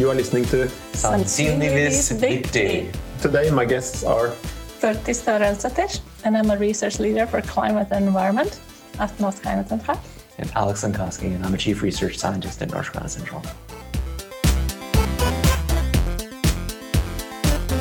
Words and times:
You 0.00 0.08
are 0.08 0.14
listening 0.14 0.46
to 0.46 0.66
Sannsynligvis 0.92 2.12
viktig. 2.20 2.88
Today 3.20 3.50
my 3.50 3.66
guests 3.66 4.02
are 4.02 4.32
Berti 4.80 5.12
Størensæter, 5.12 6.00
and 6.24 6.38
I'm 6.38 6.50
a 6.50 6.56
research 6.56 6.98
leader 6.98 7.26
for 7.26 7.42
climate 7.42 7.88
and 7.90 8.06
environment 8.06 8.60
at 8.98 9.10
Norsk 9.18 9.42
Regnesentral. 9.44 9.98
And 10.38 10.50
Alex 10.56 10.84
Lenkoski, 10.84 11.34
and 11.34 11.44
I'm 11.44 11.52
a 11.52 11.58
chief 11.58 11.82
research 11.82 12.16
scientist 12.16 12.62
at 12.62 12.70
Norsk 12.70 12.94
Regnesentral. 12.94 13.44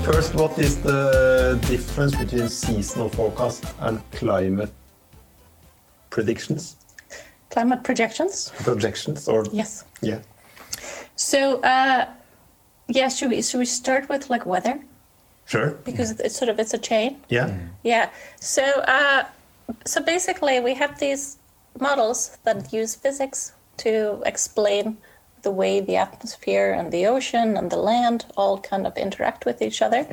First, 0.04 0.36
what 0.36 0.60
is 0.60 0.76
the 0.82 1.58
difference 1.70 2.18
between 2.18 2.50
seasonal 2.50 3.08
forecast 3.08 3.64
and 3.80 4.02
climate 4.12 4.74
predictions? 6.10 6.76
Climate 7.50 7.82
projections? 7.86 8.52
Projections 8.66 9.30
or 9.30 9.46
Yes. 9.54 9.86
yeah. 10.02 10.20
So, 11.20 11.60
uh, 11.64 12.08
yeah, 12.88 13.10
should 13.10 13.30
we, 13.30 13.42
should 13.42 13.60
we 13.60 13.66
start 13.66 14.08
with 14.08 14.30
like 14.30 14.46
weather? 14.46 14.80
Sure. 15.46 15.72
Because 15.84 16.12
it's 16.20 16.38
sort 16.38 16.48
of, 16.48 16.60
it's 16.60 16.74
a 16.74 16.78
chain. 16.78 17.20
Yeah. 17.28 17.58
Yeah. 17.84 18.10
So, 18.40 18.64
uh, 18.64 19.26
so 19.86 20.02
basically, 20.02 20.62
we 20.62 20.74
have 20.76 20.98
these 20.98 21.38
models 21.78 22.38
that 22.46 22.72
use 22.72 22.96
physics 22.96 23.52
to 23.78 24.24
explain 24.26 24.98
the 25.42 25.52
way 25.52 25.82
the 25.82 25.98
atmosphere 25.98 26.72
and 26.72 26.90
the 26.92 27.06
ocean 27.06 27.58
and 27.58 27.70
the 27.70 27.78
land 27.78 28.26
all 28.38 28.58
kind 28.58 28.88
of 28.88 28.98
interact 28.98 29.46
with 29.46 29.62
each 29.62 29.82
other, 29.82 30.08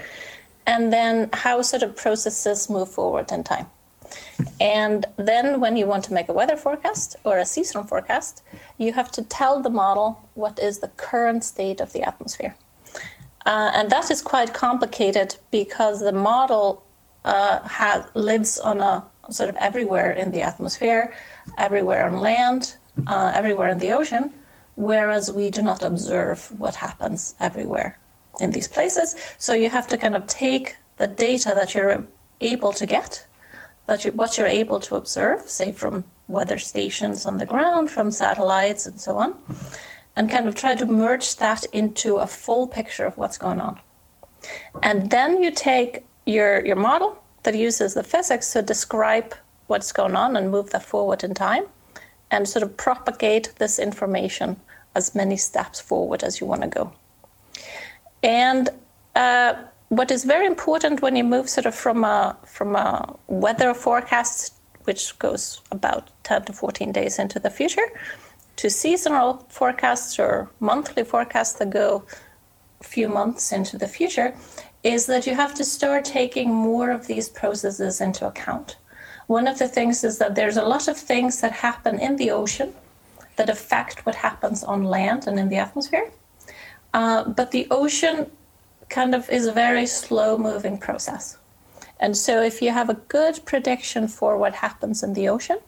and 0.67 0.93
then 0.93 1.29
how 1.33 1.63
sort 1.63 1.85
of 1.85 1.95
processes 1.95 2.69
move 2.69 2.91
forward 2.91 3.31
in 3.31 3.45
time. 3.45 3.67
And 4.61 5.05
then, 5.17 5.61
when 5.61 5.77
you 5.77 5.87
want 5.87 6.05
to 6.05 6.13
make 6.13 6.29
a 6.29 6.33
weather 6.33 6.57
forecast 6.57 7.17
or 7.25 7.39
a 7.39 7.47
seasonal 7.47 7.85
forecast, 7.85 8.43
you 8.79 8.93
have 8.93 9.11
to 9.13 9.23
tell 9.23 9.61
the 9.61 9.71
model 9.71 10.29
what 10.35 10.59
is 10.59 10.79
the 10.79 10.89
current 10.89 11.45
state 11.45 11.81
of 11.81 11.93
the 11.93 12.03
atmosphere. 12.03 12.55
Uh, 13.47 13.71
and 13.75 13.91
that 13.91 14.11
is 14.11 14.23
quite 14.23 14.53
complicated 14.53 15.37
because 15.51 16.01
the 16.01 16.13
model 16.13 16.85
uh, 17.25 17.61
has, 17.63 18.05
lives 18.15 18.59
on 18.59 18.81
a 18.81 19.05
sort 19.31 19.49
of 19.49 19.57
everywhere 19.57 20.13
in 20.13 20.31
the 20.33 20.43
atmosphere, 20.43 21.15
everywhere 21.59 22.07
on 22.07 22.21
land, 22.21 22.77
uh, 23.07 23.33
everywhere 23.35 23.69
in 23.69 23.79
the 23.79 23.93
ocean, 23.93 24.33
whereas 24.75 25.33
we 25.33 25.51
do 25.51 25.63
not 25.63 25.83
observe 25.83 26.53
what 26.59 26.75
happens 26.75 27.35
everywhere 27.41 27.99
in 28.41 28.51
these 28.51 28.69
places. 28.69 29.17
So 29.39 29.55
you 29.55 29.71
have 29.71 29.87
to 29.89 29.97
kind 29.99 30.15
of 30.15 30.27
take 30.27 30.77
the 30.97 31.07
data 31.07 31.53
that 31.55 31.75
you're 31.75 32.05
able 32.41 32.73
to 32.73 32.87
get, 32.87 33.27
that 33.87 34.05
you, 34.05 34.13
what 34.13 34.37
you're 34.37 34.47
able 34.47 34.81
to 34.81 34.97
observe, 34.97 35.49
say 35.49 35.73
from 35.73 36.05
weather 36.29 36.59
stations 36.59 37.27
on 37.27 37.39
the 37.39 37.47
ground, 37.47 37.91
from 37.91 38.11
satellites, 38.11 38.87
and 38.87 39.01
so 39.01 39.17
on 39.17 39.35
and 40.17 40.31
kind 40.31 40.49
of 40.49 40.55
try 40.55 40.75
to 40.75 40.87
merge 40.87 41.37
that 41.37 41.65
into 41.73 42.17
a 42.17 42.27
full 42.27 42.67
picture 42.67 43.05
of 43.05 43.17
what's 43.19 43.37
going 43.37 43.61
on. 43.61 43.79
And 44.83 45.11
then 45.11 45.43
you 45.43 45.51
take 45.51 46.05
your, 46.25 46.65
your 46.65 46.77
model 46.77 47.23
that 47.43 47.55
uses 47.55 47.95
the 47.95 48.03
physics 48.03 48.53
to 48.55 48.63
describe 48.63 49.35
what's 49.67 49.93
going 49.93 50.17
on 50.17 50.37
and 50.37 50.51
move 50.51 50.71
that 50.71 50.85
forward 50.85 51.23
in 51.23 51.35
time 51.35 51.65
and 52.31 52.49
sort 52.49 52.63
of 52.63 52.77
propagate 52.77 53.53
this 53.59 53.79
information 53.79 54.57
as 54.95 55.15
many 55.15 55.37
steps 55.37 55.81
forward 55.81 56.25
as 56.25 56.41
you 56.41 56.47
want 56.47 56.63
to 56.63 56.69
go. 56.69 56.93
And 58.23 58.71
uh, 59.15 59.55
what 59.89 60.11
is 60.11 60.25
very 60.25 60.47
important 60.47 61.03
when 61.03 61.17
you 61.17 61.25
move 61.25 61.49
sort 61.49 61.67
of 61.67 61.75
from 61.75 62.05
a, 62.05 62.37
from 62.45 62.75
a 62.75 63.17
weather 63.29 63.73
forecast, 63.75 64.55
which 64.85 65.19
goes 65.19 65.61
about 65.71 66.11
10 66.25 66.47
to 66.47 66.53
14 66.53 66.93
days 66.93 67.19
into 67.19 67.39
the 67.39 67.51
future, 67.51 67.87
to 68.57 68.71
seasonal 68.71 69.47
forecasts 69.49 70.19
or 70.19 70.51
monthly 70.61 71.05
forecasts 71.05 71.55
that 71.55 71.71
go 71.71 72.05
a 72.81 72.85
few 72.85 73.09
months 73.09 73.53
into 73.53 73.79
the 73.79 73.89
future 73.89 74.35
is 74.83 75.07
that 75.07 75.27
you 75.27 75.35
have 75.35 75.55
to 75.55 75.65
start 75.65 76.05
taking 76.05 76.53
more 76.53 76.91
of 76.91 77.07
these 77.07 77.29
processes 77.29 78.01
into 78.01 78.27
account. 78.27 78.77
One 79.27 79.49
of 79.49 79.59
the 79.59 79.69
things 79.69 80.05
is 80.05 80.19
that 80.19 80.35
there's 80.35 80.57
a 80.57 80.65
lot 80.65 80.89
of 80.89 80.97
things 80.97 81.41
that 81.41 81.53
happen 81.53 81.99
in 81.99 82.17
the 82.17 82.31
ocean 82.31 82.73
that 83.37 83.51
affect 83.51 84.07
what 84.07 84.15
happens 84.15 84.63
on 84.65 84.85
land 84.85 85.27
and 85.27 85.39
in 85.39 85.49
the 85.49 85.57
atmosphere. 85.57 86.11
Uh, 86.95 87.25
but 87.25 87.51
the 87.51 87.67
ocean 87.71 88.31
kind 88.89 89.15
of 89.15 89.29
is 89.31 89.47
a 89.47 89.53
very 89.53 89.87
slow 89.87 90.39
moving 90.39 90.79
process. 90.79 91.39
And 91.99 92.17
so 92.17 92.43
if 92.43 92.61
you 92.61 92.71
have 92.71 92.91
a 92.91 92.95
good 92.95 93.41
prediction 93.45 94.09
for 94.09 94.37
what 94.37 94.55
happens 94.55 95.03
in 95.03 95.15
the 95.15 95.29
ocean, 95.29 95.59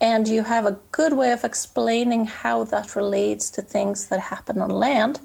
and 0.00 0.28
you 0.28 0.42
have 0.42 0.66
a 0.66 0.78
good 0.92 1.14
way 1.14 1.32
of 1.32 1.44
explaining 1.44 2.26
how 2.26 2.64
that 2.64 2.94
relates 2.94 3.50
to 3.50 3.62
things 3.62 4.08
that 4.08 4.20
happen 4.20 4.60
on 4.60 4.70
land, 4.70 5.20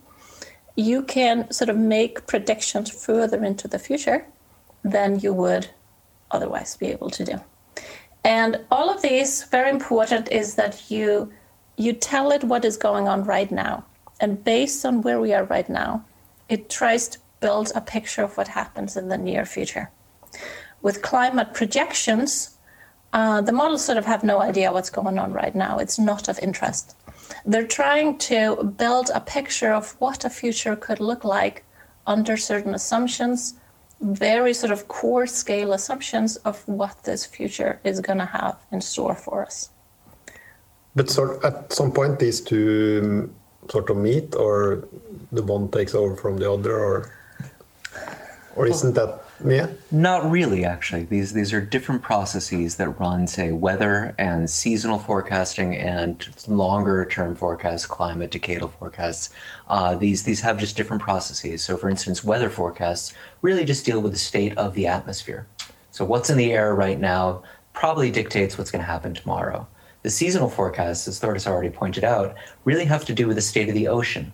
you 0.76 1.02
can 1.04 1.52
sort 1.52 1.70
of 1.70 1.78
make 1.78 2.26
predictions 2.28 2.90
further 2.90 3.44
into 3.44 3.68
the 3.68 3.80
future 3.80 4.26
than 4.84 5.20
you 5.20 5.34
would 5.34 5.68
otherwise 6.32 6.78
be 6.78 6.88
able 6.88 7.10
to 7.10 7.26
do. 7.26 7.42
And 8.24 8.62
all 8.72 8.90
of 8.90 9.02
these, 9.02 9.44
very 9.46 9.70
important, 9.70 10.32
is 10.32 10.56
that 10.56 10.90
you 10.90 11.32
you 11.78 11.94
tell 11.94 12.32
it 12.32 12.44
what 12.44 12.64
is 12.64 12.78
going 12.78 13.08
on 13.08 13.24
right 13.24 13.52
now. 13.52 13.84
And 14.20 14.44
based 14.44 14.86
on 14.86 15.02
where 15.02 15.20
we 15.20 15.34
are 15.34 15.46
right 15.46 15.68
now, 15.68 16.06
it 16.48 16.70
tries 16.70 17.08
to 17.08 17.18
build 17.42 17.72
a 17.76 17.82
picture 17.82 18.24
of 18.24 18.38
what 18.38 18.48
happens 18.48 18.96
in 18.96 19.10
the 19.10 19.18
near 19.18 19.46
future. 19.46 19.92
With 20.82 21.02
climate 21.02 21.54
projections, 21.54 22.58
uh, 23.14 23.42
the 23.42 23.52
models 23.52 23.84
sort 23.84 23.98
of 23.98 24.06
have 24.06 24.24
no 24.24 24.42
idea 24.42 24.72
what's 24.72 24.90
going 24.90 25.20
on 25.20 25.34
right 25.34 25.54
now. 25.54 25.78
It's 25.80 26.00
not 26.00 26.30
of 26.30 26.40
interest. 26.40 26.96
They're 27.46 27.68
trying 27.68 28.18
to 28.30 28.64
build 28.64 29.12
a 29.14 29.20
picture 29.20 29.74
of 29.74 29.96
what 30.00 30.24
a 30.24 30.30
future 30.30 30.76
could 30.76 31.00
look 31.00 31.24
like 31.24 31.66
under 32.08 32.38
certain 32.38 32.74
assumptions, 32.74 33.56
very 34.02 34.54
sort 34.54 34.72
of 34.72 34.88
core 34.88 35.28
scale 35.28 35.74
assumptions 35.74 36.38
of 36.38 36.68
what 36.68 37.04
this 37.04 37.26
future 37.26 37.80
is 37.84 38.00
going 38.00 38.18
to 38.20 38.26
have 38.26 38.58
in 38.72 38.82
store 38.82 39.16
for 39.16 39.44
us. 39.44 39.70
But 40.96 41.10
sort 41.10 41.44
at 41.44 41.72
some 41.72 41.92
point 41.92 42.20
these 42.20 42.42
two 42.42 43.02
um, 43.04 43.36
sort 43.70 43.90
of 43.90 43.98
meet, 43.98 44.36
or 44.36 44.88
the 45.32 45.44
one 45.44 45.70
takes 45.70 45.96
over 45.96 46.16
from 46.16 46.38
the 46.38 46.52
other, 46.52 46.78
or 46.78 47.12
or 48.56 48.68
isn't 48.68 48.94
that 48.96 49.22
yeah? 49.46 49.68
Not 49.92 50.30
really, 50.30 50.66
actually. 50.66 51.04
These 51.04 51.34
these 51.34 51.54
are 51.54 51.62
different 51.62 52.02
processes 52.02 52.76
that 52.76 52.90
run, 53.00 53.28
say, 53.28 53.52
weather 53.52 54.14
and 54.18 54.50
seasonal 54.50 55.00
forecasting 55.00 55.76
and 55.76 56.28
longer 56.48 57.06
term 57.06 57.36
forecasts, 57.36 57.86
climate 57.86 58.32
decadal 58.32 58.72
forecasts. 58.72 59.30
Uh, 59.68 59.96
these 59.96 60.24
these 60.24 60.42
have 60.42 60.60
just 60.60 60.78
different 60.78 61.02
processes. 61.02 61.64
So, 61.64 61.78
for 61.78 61.90
instance, 61.90 62.24
weather 62.24 62.50
forecasts 62.50 63.14
really 63.42 63.66
just 63.66 63.86
deal 63.86 64.00
with 64.00 64.12
the 64.12 64.20
state 64.20 64.58
of 64.58 64.74
the 64.74 64.88
atmosphere. 64.88 65.48
So, 65.92 66.06
what's 66.06 66.30
in 66.30 66.38
the 66.38 66.52
air 66.52 66.76
right 66.76 67.00
now 67.00 67.44
probably 67.74 68.12
dictates 68.12 68.58
what's 68.58 68.72
going 68.72 68.84
to 68.84 68.92
happen 68.92 69.14
tomorrow. 69.14 69.68
The 70.04 70.10
seasonal 70.10 70.50
forecasts, 70.50 71.08
as 71.08 71.20
Thordis 71.20 71.48
already 71.48 71.70
pointed 71.70 72.04
out, 72.04 72.36
really 72.66 72.86
have 72.86 73.06
to 73.06 73.14
do 73.14 73.28
with 73.28 73.36
the 73.36 73.42
state 73.42 73.70
of 73.70 73.76
the 73.76 73.88
ocean. 73.88 74.34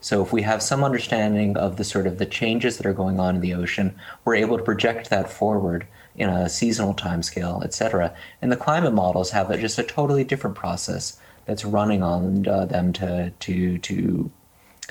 So 0.00 0.22
if 0.22 0.32
we 0.32 0.42
have 0.42 0.62
some 0.62 0.84
understanding 0.84 1.56
of 1.56 1.76
the 1.76 1.84
sort 1.84 2.06
of 2.06 2.18
the 2.18 2.26
changes 2.26 2.76
that 2.76 2.86
are 2.86 2.92
going 2.92 3.18
on 3.18 3.36
in 3.36 3.40
the 3.40 3.54
ocean, 3.54 3.94
we're 4.24 4.36
able 4.36 4.56
to 4.56 4.62
project 4.62 5.10
that 5.10 5.30
forward 5.30 5.86
in 6.14 6.28
a 6.28 6.48
seasonal 6.48 6.94
timescale, 6.94 7.64
et 7.64 7.74
cetera. 7.74 8.14
And 8.40 8.50
the 8.52 8.56
climate 8.56 8.94
models 8.94 9.30
have 9.30 9.56
just 9.60 9.78
a 9.78 9.82
totally 9.82 10.24
different 10.24 10.56
process 10.56 11.18
that's 11.46 11.64
running 11.64 12.02
on 12.02 12.46
uh, 12.46 12.66
them 12.66 12.92
to 12.94 13.30
to 13.30 13.78
to 13.78 14.30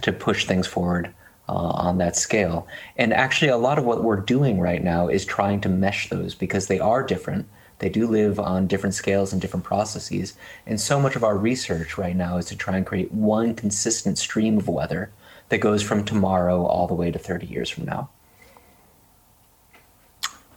to 0.01 0.11
push 0.11 0.45
things 0.45 0.67
forward 0.67 1.13
uh, 1.49 1.53
on 1.53 1.97
that 1.97 2.15
scale. 2.15 2.67
And 2.97 3.13
actually, 3.13 3.49
a 3.49 3.57
lot 3.57 3.77
of 3.77 3.85
what 3.85 4.03
we're 4.03 4.17
doing 4.17 4.59
right 4.59 4.83
now 4.83 5.07
is 5.07 5.25
trying 5.25 5.61
to 5.61 5.69
mesh 5.69 6.09
those 6.09 6.35
because 6.35 6.67
they 6.67 6.79
are 6.79 7.03
different. 7.03 7.47
They 7.79 7.89
do 7.89 8.07
live 8.07 8.39
on 8.39 8.67
different 8.67 8.95
scales 8.95 9.31
and 9.31 9.41
different 9.41 9.63
processes. 9.63 10.33
And 10.65 10.81
so 10.81 10.99
much 10.99 11.15
of 11.15 11.23
our 11.23 11.37
research 11.37 11.97
right 11.97 12.15
now 12.15 12.37
is 12.37 12.45
to 12.47 12.55
try 12.55 12.77
and 12.77 12.85
create 12.85 13.11
one 13.11 13.53
consistent 13.53 14.17
stream 14.17 14.57
of 14.57 14.67
weather 14.67 15.11
that 15.49 15.59
goes 15.59 15.83
from 15.83 16.03
tomorrow 16.03 16.65
all 16.65 16.87
the 16.87 16.95
way 16.95 17.11
to 17.11 17.19
30 17.19 17.45
years 17.45 17.69
from 17.69 17.85
now. 17.85 18.09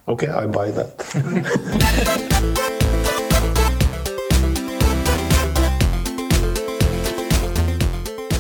Okay, 0.09 0.29
I 0.29 0.47
buy 0.47 0.71
that. 0.71 1.01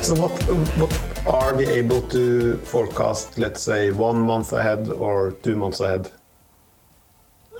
so 0.02 0.14
what 0.16 0.32
what 0.76 1.10
are 1.26 1.54
we 1.54 1.66
able 1.66 2.02
to 2.08 2.56
forecast? 2.64 3.38
Let's 3.38 3.62
say 3.62 3.92
one 3.92 4.20
month 4.20 4.52
ahead 4.52 4.88
or 4.88 5.32
two 5.42 5.54
months 5.54 5.78
ahead, 5.78 6.10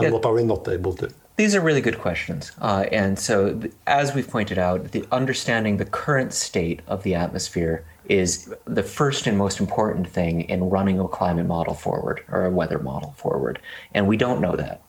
and 0.00 0.08
Yeah. 0.08 0.10
what 0.18 0.24
are 0.24 0.32
we 0.32 0.44
not 0.44 0.66
able 0.68 0.94
to? 0.94 1.10
These 1.36 1.54
are 1.54 1.60
really 1.60 1.80
good 1.80 1.98
questions. 1.98 2.52
Uh, 2.60 2.84
and 2.92 3.18
so, 3.18 3.54
th- 3.54 3.72
as 3.86 4.14
we've 4.14 4.28
pointed 4.28 4.58
out, 4.58 4.92
the 4.92 5.04
understanding 5.10 5.76
the 5.78 5.84
current 5.86 6.32
state 6.34 6.80
of 6.86 7.02
the 7.02 7.14
atmosphere 7.14 7.84
is 8.08 8.52
the 8.66 8.82
first 8.82 9.26
and 9.26 9.38
most 9.38 9.60
important 9.60 10.06
thing 10.08 10.42
in 10.42 10.68
running 10.68 10.98
a 11.00 11.08
climate 11.08 11.46
model 11.46 11.74
forward 11.74 12.22
or 12.30 12.44
a 12.44 12.50
weather 12.50 12.78
model 12.78 13.14
forward. 13.16 13.58
And 13.94 14.06
we 14.06 14.16
don't 14.16 14.40
know 14.40 14.56
that. 14.56 14.82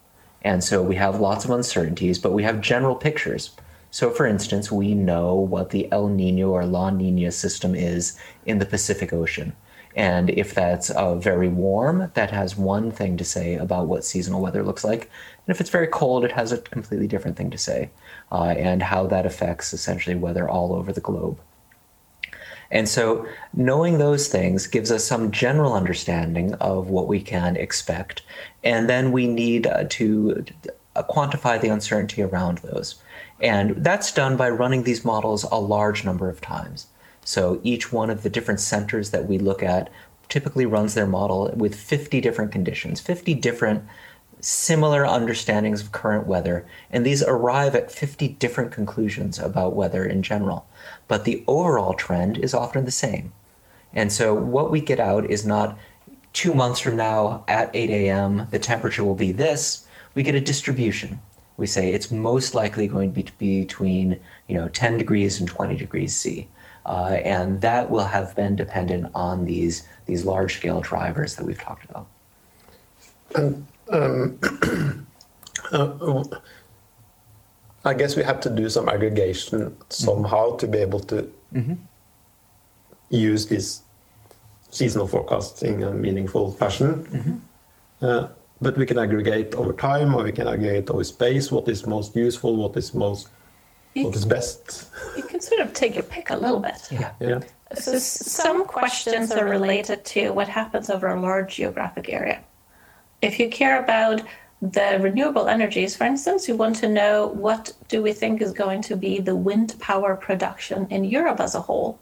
And 0.44 0.64
so, 0.64 0.82
we 0.82 0.96
have 0.96 1.20
lots 1.20 1.46
of 1.46 1.52
uncertainties, 1.52 2.20
but 2.20 2.34
we 2.34 2.44
have 2.44 2.60
general 2.60 2.96
pictures. 2.96 3.52
So, 3.92 4.10
for 4.10 4.26
instance, 4.26 4.72
we 4.72 4.94
know 4.94 5.36
what 5.36 5.70
the 5.70 5.90
El 5.92 6.08
Nino 6.08 6.50
or 6.50 6.66
La 6.66 6.90
Nina 6.90 7.32
system 7.32 7.76
is 7.76 8.18
in 8.46 8.58
the 8.60 8.66
Pacific 8.66 9.14
Ocean. 9.14 9.54
And 9.96 10.30
if 10.30 10.54
that's 10.54 10.90
uh, 10.90 11.16
very 11.16 11.48
warm, 11.48 12.12
that 12.14 12.32
has 12.32 12.58
one 12.58 12.92
thing 12.92 13.18
to 13.18 13.26
say 13.26 13.56
about 13.56 13.88
what 13.88 14.06
seasonal 14.06 14.42
weather 14.42 14.64
looks 14.64 14.84
like. 14.84 15.10
And 15.46 15.54
if 15.54 15.60
it's 15.60 15.70
very 15.70 15.88
cold, 15.88 16.24
it 16.24 16.32
has 16.32 16.52
a 16.52 16.58
completely 16.58 17.08
different 17.08 17.38
thing 17.38 17.52
to 17.52 17.58
say, 17.58 17.90
uh, 18.32 18.54
and 18.58 18.84
how 18.84 19.08
that 19.08 19.26
affects 19.26 19.74
essentially 19.74 20.16
weather 20.16 20.48
all 20.48 20.74
over 20.74 20.94
the 20.94 21.02
globe. 21.02 21.40
And 22.72 22.88
so, 22.88 23.28
knowing 23.54 23.98
those 23.98 24.30
things 24.30 24.66
gives 24.66 24.92
us 24.92 25.04
some 25.04 25.32
general 25.32 25.74
understanding 25.74 26.54
of 26.56 26.90
what 26.90 27.08
we 27.08 27.22
can 27.22 27.58
expect. 27.58 28.22
And 28.64 28.90
then 28.90 29.12
we 29.12 29.28
need 29.28 29.68
uh, 29.68 29.84
to 29.90 30.46
uh, 30.96 31.04
quantify 31.04 31.60
the 31.60 31.68
uncertainty 31.68 32.22
around 32.22 32.60
those. 32.60 32.96
And 33.42 33.84
that's 33.84 34.14
done 34.14 34.38
by 34.38 34.50
running 34.50 34.84
these 34.84 35.04
models 35.04 35.44
a 35.44 35.60
large 35.60 36.06
number 36.06 36.30
of 36.30 36.40
times. 36.40 36.88
So, 37.24 37.60
each 37.64 37.92
one 37.92 38.10
of 38.10 38.24
the 38.24 38.30
different 38.30 38.60
centers 38.60 39.12
that 39.12 39.28
we 39.28 39.38
look 39.38 39.62
at 39.62 39.90
typically 40.30 40.66
runs 40.66 40.94
their 40.94 41.06
model 41.06 41.52
with 41.56 41.76
50 41.76 42.20
different 42.22 42.52
conditions, 42.52 43.00
50 43.00 43.34
different 43.36 43.84
similar 44.40 45.06
understandings 45.06 45.82
of 45.82 45.92
current 45.92 46.26
weather, 46.26 46.66
and 46.90 47.06
these 47.06 47.22
arrive 47.24 47.76
at 47.76 47.92
50 47.92 48.30
different 48.30 48.72
conclusions 48.72 49.38
about 49.38 49.76
weather 49.76 50.04
in 50.04 50.24
general. 50.24 50.66
But 51.08 51.26
the 51.26 51.44
overall 51.48 51.94
trend 51.94 52.38
is 52.38 52.54
often 52.54 52.86
the 52.86 52.92
same. 52.92 53.34
And 53.94 54.12
so 54.12 54.34
what 54.34 54.72
we 54.72 54.82
get 54.82 55.00
out 55.00 55.30
is 55.30 55.46
not 55.46 55.78
two 56.34 56.54
months 56.54 56.80
from 56.80 56.96
now 56.96 57.44
at 57.48 57.70
8 57.74 57.90
a.m., 57.90 58.48
the 58.52 58.60
temperature 58.60 59.04
will 59.04 59.16
be 59.16 59.32
this. 59.32 59.86
We 60.16 60.24
get 60.24 60.36
a 60.36 60.42
distribution. 60.42 61.20
We 61.58 61.68
say 61.68 61.92
it's 61.92 62.10
most 62.10 62.56
likely 62.56 62.88
going 62.88 63.14
to 63.14 63.32
be 63.34 63.62
between 63.62 64.20
you 64.48 64.56
know 64.56 64.70
10 64.70 64.98
degrees 64.98 65.40
and 65.40 65.48
20 65.48 65.76
degrees 65.76 66.16
C. 66.16 66.48
Uh, 66.86 67.20
and 67.24 67.62
that 67.62 67.90
will 67.90 68.06
have 68.06 68.36
been 68.36 68.56
dependent 68.56 69.08
on 69.14 69.46
these, 69.46 69.88
these 70.06 70.26
large 70.26 70.58
scale 70.58 70.82
drivers 70.82 71.36
that 71.36 71.46
we've 71.46 71.62
talked 71.62 71.86
about. 71.90 72.08
And 73.36 73.66
um, 73.92 74.40
uh, 75.72 76.24
I 77.86 77.94
guess 77.94 78.16
we 78.16 78.24
have 78.24 78.40
to 78.42 78.50
do 78.50 78.70
some 78.70 78.90
aggregation 78.90 79.76
somehow 79.90 80.56
to 80.58 80.68
be 80.68 80.80
able 80.80 81.00
to 81.02 81.32
use 83.10 83.48
this 83.48 83.82
seasonal 84.70 85.08
forecasting 85.08 85.82
in 85.82 85.88
a 85.88 85.94
meaningful 85.94 86.52
fashion. 86.52 87.42
Uh, 88.02 88.28
but 88.62 88.78
we 88.78 88.86
can 88.86 88.98
aggregate 88.98 89.56
over 89.56 89.74
time, 89.74 90.14
or 90.16 90.24
we 90.24 90.32
can 90.32 90.48
aggregate 90.48 90.90
over 90.90 91.04
space. 91.04 91.52
What 91.52 91.68
is 91.68 91.86
most 91.86 92.16
useful? 92.16 92.56
What 92.56 92.78
is 92.78 92.94
most? 92.94 93.28
What 93.94 94.16
is 94.16 94.26
best? 94.26 94.90
You 95.18 95.24
can 95.24 95.42
sort 95.42 95.62
of 95.62 95.74
take 95.74 95.96
your 95.96 96.04
pick 96.04 96.30
a 96.30 96.38
little 96.38 96.60
bit. 96.60 96.88
Yeah. 96.92 97.12
Yeah. 97.20 97.42
So 97.76 97.98
some 98.00 98.66
questions 98.66 99.32
are 99.32 99.46
related 99.46 100.04
to 100.06 100.32
what 100.32 100.48
happens 100.48 100.90
over 100.90 101.08
a 101.08 101.20
large 101.20 101.56
geographic 101.56 102.10
area. 102.10 102.44
If 103.22 103.40
you 103.40 103.50
care 103.50 103.82
about 103.82 104.22
the 104.62 105.00
renewable 105.02 105.48
energies, 105.48 105.96
for 105.96 106.04
instance, 106.04 106.48
you 106.48 106.56
want 106.56 106.76
to 106.78 106.88
know 106.88 107.28
what 107.28 107.74
do 107.88 108.02
we 108.02 108.14
think 108.14 108.42
is 108.42 108.52
going 108.52 108.82
to 108.84 108.96
be 108.96 109.20
the 109.20 109.36
wind 109.36 109.76
power 109.80 110.16
production 110.16 110.88
in 110.90 111.04
Europe 111.04 111.40
as 111.40 111.56
a 111.56 111.62
whole 111.62 112.00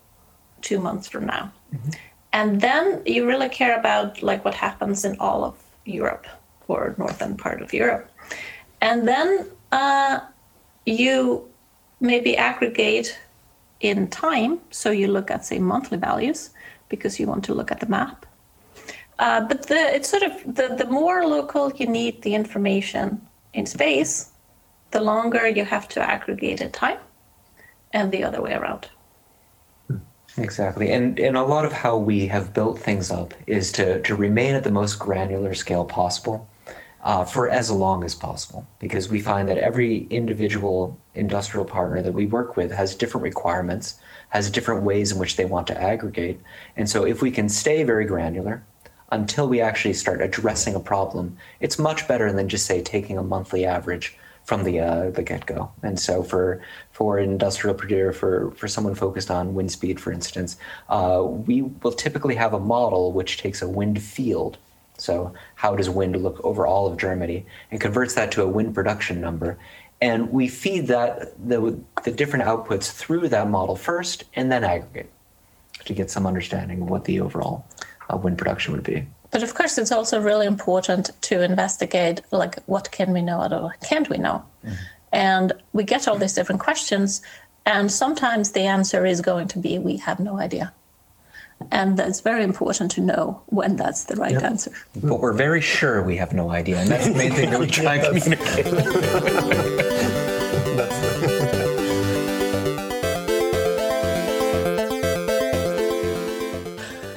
two 0.62 0.80
months 0.80 1.08
from 1.08 1.26
now. 1.26 1.52
And 2.34 2.62
then 2.62 3.02
you 3.06 3.26
really 3.26 3.50
care 3.50 3.80
about 3.80 4.22
like 4.22 4.44
what 4.46 4.54
happens 4.54 5.06
in 5.06 5.18
all 5.20 5.44
of 5.44 5.56
Europe 5.86 6.28
or 6.68 6.96
northern 6.98 7.38
part 7.38 7.62
of 7.62 7.74
Europe. 7.74 8.10
And 8.82 9.08
then 9.08 9.48
uh, 9.72 10.20
you 10.86 11.50
maybe 12.00 12.38
aggregate 12.38 13.20
in 13.80 14.08
time. 14.08 14.60
So 14.72 14.92
you 14.92 15.08
look 15.08 15.32
at, 15.32 15.46
say, 15.46 15.60
monthly 15.60 15.98
values 15.98 16.52
because 16.90 17.20
you 17.20 17.28
want 17.28 17.44
to 17.46 17.54
look 17.54 17.72
at 17.72 17.80
the 17.80 17.88
map. 17.88 18.26
Uh, 19.20 19.42
but 19.42 19.68
the, 19.68 19.76
it's 19.76 20.10
sort 20.10 20.24
of 20.24 20.56
the, 20.56 20.76
the 20.76 20.86
more 20.86 21.26
local 21.26 21.72
you 21.74 21.88
need 21.88 22.22
the 22.22 22.34
information 22.36 23.22
in 23.54 23.66
space, 23.66 24.32
the 24.92 25.02
longer 25.02 25.48
you 25.48 25.66
have 25.66 25.88
to 25.90 26.02
aggregate 26.02 26.62
in 26.62 26.72
time, 26.72 26.98
and 27.92 28.12
the 28.12 28.24
other 28.24 28.42
way 28.42 28.54
around. 28.54 28.88
Exactly. 30.38 30.92
And 30.92 31.20
and 31.20 31.36
a 31.36 31.44
lot 31.44 31.66
of 31.66 31.74
how 31.74 31.98
we 31.98 32.28
have 32.28 32.54
built 32.54 32.80
things 32.80 33.12
up 33.12 33.34
is 33.48 33.72
to, 33.74 34.02
to 34.04 34.16
remain 34.16 34.56
at 34.56 34.64
the 34.64 34.72
most 34.72 34.96
granular 35.00 35.54
scale 35.54 35.86
possible 35.86 36.48
uh, 37.04 37.24
for 37.24 37.50
as 37.50 37.72
long 37.72 38.04
as 38.04 38.16
possible. 38.16 38.68
Because 38.80 39.10
we 39.10 39.22
find 39.22 39.48
that 39.50 39.58
every 39.58 40.08
individual 40.10 40.98
industrial 41.16 41.66
partner 41.66 42.02
that 42.02 42.14
we 42.14 42.26
work 42.26 42.58
with 42.58 42.72
has 42.72 42.96
different 42.96 43.24
requirements, 43.24 44.00
has 44.30 44.50
different 44.50 44.84
ways 44.84 45.12
in 45.12 45.20
which 45.20 45.36
they 45.36 45.46
want 45.46 45.68
to 45.68 45.82
aggregate. 45.82 46.40
And 46.78 46.90
so 46.90 47.06
if 47.06 47.22
we 47.22 47.32
can 47.32 47.50
stay 47.50 47.84
very 47.84 48.06
granular 48.06 48.64
until 49.12 49.48
we 49.48 49.60
actually 49.60 49.94
start 49.94 50.22
addressing 50.22 50.76
a 50.76 50.80
problem, 50.80 51.38
it's 51.60 51.80
much 51.80 52.08
better 52.08 52.32
than 52.32 52.48
just 52.48 52.66
say 52.66 52.82
taking 52.82 53.18
a 53.18 53.24
monthly 53.24 53.66
average 53.66 54.18
from 54.50 54.64
the 54.64 54.80
uh, 54.80 55.12
the 55.12 55.22
get 55.22 55.46
go. 55.46 55.72
And 55.84 56.00
so 56.00 56.24
for 56.24 56.62
for 56.92 57.20
an 57.20 57.30
industrial 57.30 57.76
producer, 57.76 58.12
for 58.12 58.52
for 58.52 58.68
someone 58.68 58.96
focused 58.96 59.30
on 59.30 59.54
wind 59.54 59.72
speed, 59.72 60.00
for 60.00 60.12
instance, 60.12 60.58
uh, 60.90 61.22
we 61.24 61.62
will 61.62 61.92
typically 61.92 62.36
have 62.36 62.54
a 62.54 62.60
model 62.60 63.12
which 63.12 63.38
takes 63.38 63.62
a 63.62 63.70
wind 63.70 64.02
field. 64.02 64.58
So 65.00 65.34
how 65.56 65.76
does 65.76 65.90
wind 65.90 66.22
look 66.22 66.40
over 66.44 66.68
all 66.68 66.88
of 66.88 66.98
Germany 66.98 67.46
and 67.72 67.80
converts 67.80 68.16
that 68.16 68.32
to 68.34 68.44
a 68.44 68.48
wind 68.48 68.76
production 68.76 69.22
number. 69.22 69.58
And 70.02 70.32
we 70.32 70.48
feed 70.48 70.88
that 70.88 71.34
the 71.50 71.78
the 72.04 72.12
different 72.12 72.46
outputs 72.46 72.92
through 72.92 73.28
that 73.30 73.50
model 73.50 73.76
first, 73.76 74.24
and 74.34 74.50
then 74.52 74.64
aggregate 74.64 75.10
to 75.86 75.94
get 75.94 76.10
some 76.10 76.26
understanding 76.26 76.82
of 76.82 76.90
what 76.90 77.04
the 77.04 77.20
overall 77.20 77.66
uh, 78.10 78.18
wind 78.18 78.38
production 78.38 78.74
would 78.74 78.84
be. 78.84 79.06
But 79.32 79.44
of 79.44 79.54
course, 79.54 79.78
it's 79.78 79.92
also 79.92 80.20
really 80.22 80.48
important 80.48 81.12
to 81.24 81.42
investigate, 81.44 82.22
like, 82.32 82.64
what 82.66 82.92
can 82.92 83.12
we 83.12 83.22
know 83.22 83.42
or 83.44 83.62
what 83.62 83.80
can't 83.82 84.10
we 84.10 84.18
know? 84.18 84.44
And 85.12 85.54
we 85.74 85.84
get 85.84 86.08
all 86.08 86.18
these 86.18 86.34
different 86.34 86.62
questions, 86.62 87.22
and 87.66 87.92
sometimes 87.92 88.52
the 88.52 88.62
answer 88.62 89.06
is 89.06 89.22
going 89.22 89.48
to 89.50 89.60
be, 89.60 89.80
we 89.80 89.98
have 89.98 90.20
no 90.20 90.40
idea. 90.40 90.74
And 91.72 91.98
that's 91.98 92.22
very 92.22 92.44
important 92.44 92.92
to 92.92 93.02
know 93.02 93.42
when 93.48 93.76
that's 93.76 94.06
the 94.06 94.16
right 94.16 94.32
Yeah. 94.32 94.46
answer. 94.46 94.72
But 94.96 95.20
we're 95.20 95.34
very 95.34 95.62
sure 95.62 96.02
we 96.04 96.18
have 96.18 96.34
no 96.34 96.50
idea, 96.52 96.78
and 96.80 96.90
that's 96.90 97.08
the 97.08 97.14
main 97.16 97.32
thing 97.34 97.50
that 97.52 97.60
we 97.60 97.68
try 97.68 97.96
and 97.96 98.06
communicate. 98.24 99.80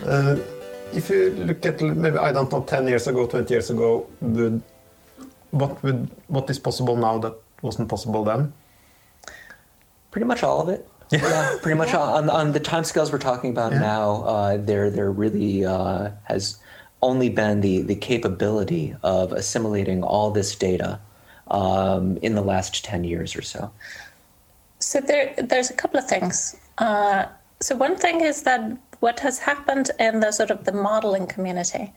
Uh, 0.04 0.37
if 0.92 1.08
you 1.08 1.30
look 1.30 1.64
at 1.64 1.80
maybe 1.80 2.18
I 2.18 2.32
don't 2.32 2.50
know, 2.50 2.62
ten 2.62 2.87
years 2.87 3.06
ago, 3.06 3.26
twenty 3.26 3.54
years 3.54 3.70
ago, 3.70 4.06
would 4.20 4.62
what 5.50 5.82
would 5.82 6.11
what 6.28 6.50
is 6.50 6.58
possible 6.58 6.96
now 6.96 7.18
that 7.18 7.34
wasn't 7.62 7.88
possible 7.88 8.25
then? 8.25 8.52
Pretty 10.11 10.26
much 10.26 10.42
all 10.42 10.61
of 10.61 10.68
it. 10.68 10.87
Yeah, 11.12 11.59
pretty 11.61 11.78
much 11.78 11.95
on 11.95 12.31
on 12.31 12.52
the 12.52 12.61
timescales 12.61 13.12
we're 13.12 13.19
talking 13.19 13.50
about 13.50 13.73
Yeah. 13.73 13.81
now. 13.81 14.23
Uh, 14.23 14.57
there 14.57 14.90
there 14.90 15.11
really 15.11 15.64
uh, 15.64 16.11
has 16.25 16.59
only 17.02 17.28
been 17.28 17.61
the 17.61 17.83
the 17.83 17.95
capability 17.95 18.95
of 19.02 19.33
assimilating 19.33 20.02
all 20.02 20.31
this 20.31 20.54
data 20.54 20.99
um, 21.49 22.16
in 22.23 22.35
the 22.35 22.42
last 22.42 22.85
ten 22.85 23.04
years 23.04 23.37
or 23.37 23.42
so. 23.42 23.71
So 24.78 25.00
there, 25.00 25.35
there's 25.38 25.71
a 25.71 25.75
couple 25.75 25.99
of 26.00 26.09
things. 26.09 26.57
Uh, 26.78 27.26
so 27.61 27.76
one 27.76 27.97
thing 27.97 28.21
is 28.23 28.42
that 28.42 28.62
what 29.00 29.21
has 29.21 29.38
happened 29.38 29.90
in 30.00 30.21
the 30.21 30.33
sort 30.33 30.50
of 30.50 30.64
the 30.64 30.73
modeling 30.73 31.26
community 31.26 31.92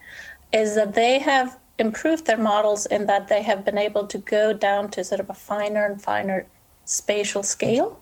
is 0.53 0.75
that 0.75 0.93
they 0.93 1.17
have 1.19 1.57
improved 1.79 2.25
their 2.27 2.37
models 2.37 2.85
in 2.85 3.07
that 3.07 3.27
they 3.27 3.41
have 3.41 3.65
been 3.65 3.77
able 3.77 4.05
to 4.07 4.17
go 4.19 4.53
down 4.53 4.89
to 4.89 5.03
sort 5.03 5.19
of 5.19 5.29
a 5.29 5.33
finer 5.33 5.85
and 5.85 6.01
finer 6.01 6.45
spatial 6.85 7.43
scale 7.43 7.99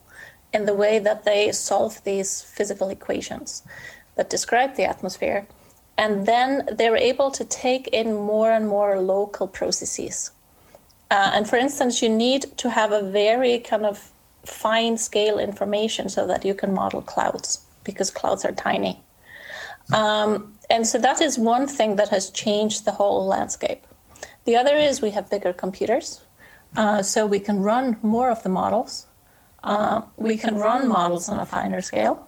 in 0.54 0.66
the 0.66 0.74
way 0.74 1.00
that 1.00 1.26
they 1.26 1.52
solve 1.52 2.04
these 2.04 2.42
physical 2.42 2.90
equations 2.90 3.64
that 4.16 4.30
describe 4.30 4.76
the 4.76 4.84
atmosphere. 4.84 5.48
And 5.98 6.26
then 6.26 6.68
they're 6.72 6.98
able 6.98 7.32
to 7.32 7.46
take 7.46 7.88
in 7.88 8.14
more 8.14 8.52
and 8.52 8.68
more 8.68 9.00
local 9.00 9.48
processes. 9.48 10.32
Uh, 11.12 11.32
and 11.34 11.48
for 11.48 11.58
instance, 11.58 12.02
you 12.02 12.10
need 12.10 12.58
to 12.58 12.70
have 12.70 12.92
a 12.92 13.02
very 13.02 13.60
kind 13.60 13.86
of 13.86 14.12
fine 14.46 14.98
scale 14.98 15.40
information 15.40 16.10
so 16.10 16.26
that 16.28 16.44
you 16.44 16.54
can 16.54 16.74
model 16.74 17.02
clouds 17.02 17.66
because 17.84 18.10
clouds 18.10 18.46
are 18.46 18.52
tiny. 18.52 19.02
Um, 19.94 20.54
and 20.70 20.88
so 20.88 20.98
that 21.00 21.22
is 21.22 21.38
one 21.38 21.68
thing 21.68 21.98
that 21.98 22.10
has 22.10 22.30
changed 22.30 22.86
the 22.86 22.92
whole 22.92 23.26
landscape. 23.26 23.86
The 24.46 24.56
other 24.56 24.76
is 24.76 25.02
we 25.02 25.12
have 25.12 25.30
bigger 25.30 25.54
computers, 25.54 26.22
uh, 26.76 27.02
so 27.04 27.26
we 27.26 27.40
can 27.40 27.62
run 27.62 27.98
more 28.02 28.30
of 28.30 28.44
the 28.44 28.50
models. 28.50 29.06
Uh, 29.64 30.02
we 30.18 30.38
can 30.38 30.56
run 30.56 30.88
models 30.88 31.30
on 31.30 31.40
a 31.40 31.46
finer 31.46 31.82
scale. 31.82 32.28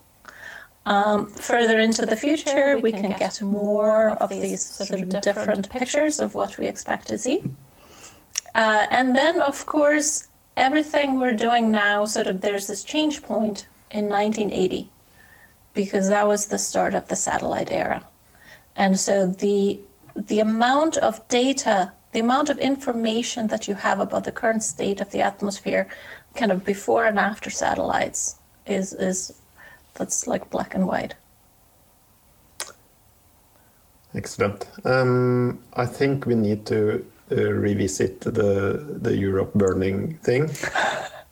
Um, 0.85 1.27
further 1.27 1.79
into 1.79 2.05
the 2.05 2.15
future, 2.15 2.77
we 2.77 2.91
can 2.91 3.11
get 3.17 3.41
more 3.41 4.11
of 4.21 4.29
these 4.29 4.63
sort 4.63 4.91
of 4.91 5.21
different 5.21 5.69
pictures 5.69 6.19
of 6.19 6.35
what 6.35 6.57
we 6.57 6.67
expect 6.67 7.07
to 7.07 7.17
see. 7.17 7.43
Uh, 8.53 8.85
and 8.91 9.15
then, 9.15 9.41
of 9.41 9.65
course, 9.65 10.27
everything 10.55 11.19
we're 11.19 11.33
doing 11.33 11.71
now, 11.71 12.05
sort 12.05 12.27
of, 12.27 12.41
there's 12.41 12.67
this 12.67 12.83
change 12.83 13.23
point 13.23 13.67
in 13.91 14.07
1980 14.07 14.89
because 15.73 16.07
that 16.09 16.27
was 16.27 16.45
the 16.47 16.57
start 16.57 16.93
of 16.93 17.07
the 17.07 17.15
satellite 17.15 17.71
era. 17.71 18.03
And 18.75 18.99
so 18.99 19.27
the 19.27 19.79
the 20.15 20.39
amount 20.39 20.95
of 20.97 21.27
data, 21.27 21.91
the 22.13 22.21
amount 22.21 22.49
of 22.49 22.57
information 22.57 23.47
that 23.47 23.67
you 23.67 23.75
have 23.75 23.99
about 23.99 24.23
the 24.23 24.31
current 24.31 24.63
state 24.63 25.01
of 25.01 25.11
the 25.11 25.21
atmosphere, 25.21 25.89
kind 26.35 26.51
of 26.51 26.63
before 26.65 27.05
and 27.05 27.19
after 27.19 27.49
satellites, 27.49 28.35
is 28.65 28.93
is 28.93 29.33
that's 29.93 30.27
like 30.27 30.49
black 30.49 30.75
and 30.75 30.87
white. 30.87 31.15
Excellent. 34.13 34.67
Um, 34.85 35.59
I 35.73 35.85
think 35.85 36.25
we 36.25 36.35
need 36.35 36.65
to 36.67 37.05
uh, 37.31 37.35
revisit 37.35 38.21
the 38.21 38.99
the 39.01 39.15
Europe 39.15 39.53
burning 39.53 40.17
thing. 40.23 40.49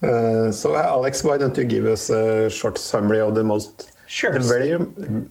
Uh, 0.03 0.51
so, 0.51 0.75
Alex, 0.75 1.23
why 1.23 1.37
don't 1.37 1.57
you 1.57 1.63
give 1.63 1.85
us 1.85 2.09
a 2.09 2.49
short 2.49 2.77
summary 2.77 3.21
of 3.21 3.35
the 3.35 3.43
most 3.43 3.93
Sure. 4.05 4.33
the 4.33 4.39
very 4.39 4.77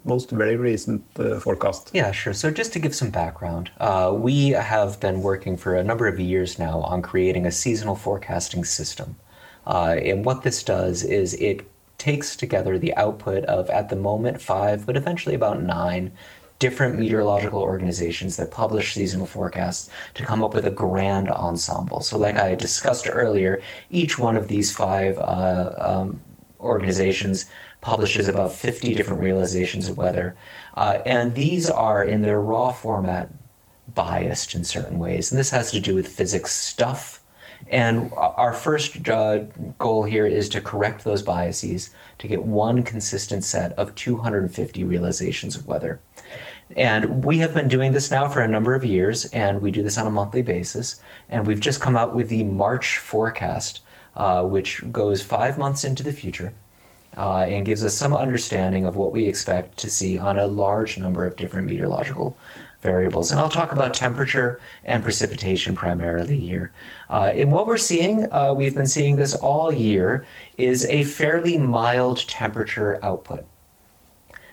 most 0.05 0.31
very 0.31 0.57
recent 0.57 1.05
uh, 1.19 1.39
forecast? 1.39 1.91
Yeah, 1.93 2.11
sure. 2.11 2.33
So, 2.33 2.51
just 2.51 2.73
to 2.73 2.79
give 2.79 2.95
some 2.95 3.11
background, 3.11 3.71
uh, 3.79 4.13
we 4.15 4.49
have 4.49 4.99
been 4.99 5.21
working 5.21 5.59
for 5.59 5.77
a 5.77 5.85
number 5.85 6.09
of 6.09 6.19
years 6.19 6.59
now 6.59 6.81
on 6.81 7.03
creating 7.03 7.45
a 7.47 7.53
seasonal 7.53 7.97
forecasting 7.97 8.65
system. 8.65 9.15
Uh, 9.67 9.97
and 10.03 10.25
what 10.25 10.43
this 10.43 10.63
does 10.63 11.03
is 11.05 11.35
it 11.35 11.67
takes 11.99 12.35
together 12.35 12.79
the 12.79 12.95
output 12.97 13.45
of, 13.45 13.71
at 13.71 13.89
the 13.89 13.97
moment, 13.97 14.41
five, 14.41 14.85
but 14.87 14.97
eventually 14.97 15.35
about 15.35 15.63
nine 15.63 16.11
different 16.59 16.97
meteorological 16.97 17.61
organizations 17.61 18.37
that 18.37 18.51
publish 18.53 18.95
seasonal 18.95 19.27
forecasts 19.27 19.91
to 20.15 20.25
come 20.25 20.45
up 20.45 20.55
with 20.55 20.65
a 20.65 20.71
grand 20.71 21.29
ensemble. 21.29 22.01
So, 22.01 22.17
like 22.17 22.37
I 22.37 22.55
discussed 22.55 23.09
earlier, 23.11 23.61
each 23.91 24.19
one 24.19 24.37
of 24.37 24.47
these 24.47 24.71
five 24.71 25.19
uh, 25.19 25.73
um, 25.77 26.21
organizations 26.61 27.47
publishes 27.81 28.29
about 28.29 28.53
50 28.53 28.95
different 28.95 29.21
realizations 29.21 29.89
of 29.89 29.97
weather. 29.97 30.37
Uh, 30.77 30.99
and 31.05 31.35
these 31.35 31.69
are, 31.69 32.05
in 32.05 32.23
their 32.23 32.41
raw 32.41 32.71
format, 32.71 33.29
biased 33.95 34.55
in 34.55 34.65
certain 34.65 34.99
ways. 34.99 35.33
And 35.33 35.39
this 35.39 35.51
has 35.51 35.73
to 35.73 35.81
do 35.81 35.95
with 35.95 36.07
physics 36.07 36.53
stuff. 36.53 37.22
And 37.69 38.13
our 38.17 38.53
first 38.53 39.09
uh, 39.09 39.39
goal 39.79 40.05
here 40.05 40.27
is 40.27 40.49
to 40.51 40.61
correct 40.61 41.05
those 41.05 41.23
biases 41.23 41.91
to 42.19 42.29
get 42.29 42.43
one 42.43 42.83
consistent 42.83 43.45
set 43.45 43.73
of 43.73 43.95
250 43.95 44.85
realizations 44.85 45.57
of 45.57 45.67
weather. 45.67 46.01
And 46.77 47.25
we 47.25 47.39
have 47.39 47.55
been 47.55 47.69
doing 47.69 47.93
this 47.93 48.11
now 48.11 48.29
for 48.29 48.41
a 48.41 48.49
number 48.49 48.75
of 48.75 48.85
years, 48.85 49.27
and 49.27 49.61
we 49.61 49.71
do 49.71 49.83
this 49.83 49.99
on 49.99 50.07
a 50.07 50.11
monthly 50.11 50.43
basis. 50.43 51.01
And 51.29 51.47
we've 51.47 51.61
just 51.61 51.81
come 51.81 51.97
out 51.97 52.15
with 52.15 52.29
the 52.29 52.45
March 52.45 52.99
forecast, 52.99 53.81
uh, 54.17 54.43
which 54.45 54.83
goes 54.91 55.23
five 55.23 55.59
months 55.59 55.85
into 55.85 56.03
the 56.03 56.13
future 56.13 56.53
uh, 57.17 57.45
and 57.49 57.67
gives 57.67 57.85
us 57.85 57.95
some 57.95 58.15
understanding 58.15 58.87
of 58.87 58.97
what 58.97 59.13
we 59.13 59.27
expect 59.27 59.77
to 59.79 59.91
see 59.91 60.19
on 60.19 60.39
a 60.39 60.47
large 60.47 60.99
number 60.99 61.27
of 61.27 61.37
different 61.37 61.67
meteorological 61.67 62.37
variables. 62.83 63.31
And 63.31 63.41
I'll 63.41 63.49
talk 63.49 63.73
about 63.73 63.95
temperature 63.95 64.61
and 64.85 65.03
precipitation 65.03 65.75
primarily 65.75 66.39
here. 66.39 66.73
Uh, 67.09 67.33
and 67.35 67.51
what 67.53 67.67
we're 67.67 67.79
seeing, 67.79 68.31
uh, 68.33 68.53
we've 68.53 68.75
been 68.75 68.87
seeing 68.87 69.17
this 69.17 69.35
all 69.35 69.73
year, 69.73 70.27
is 70.59 70.85
a 70.87 71.05
fairly 71.05 71.57
mild 71.57 72.27
temperature 72.29 72.99
output. 73.03 73.47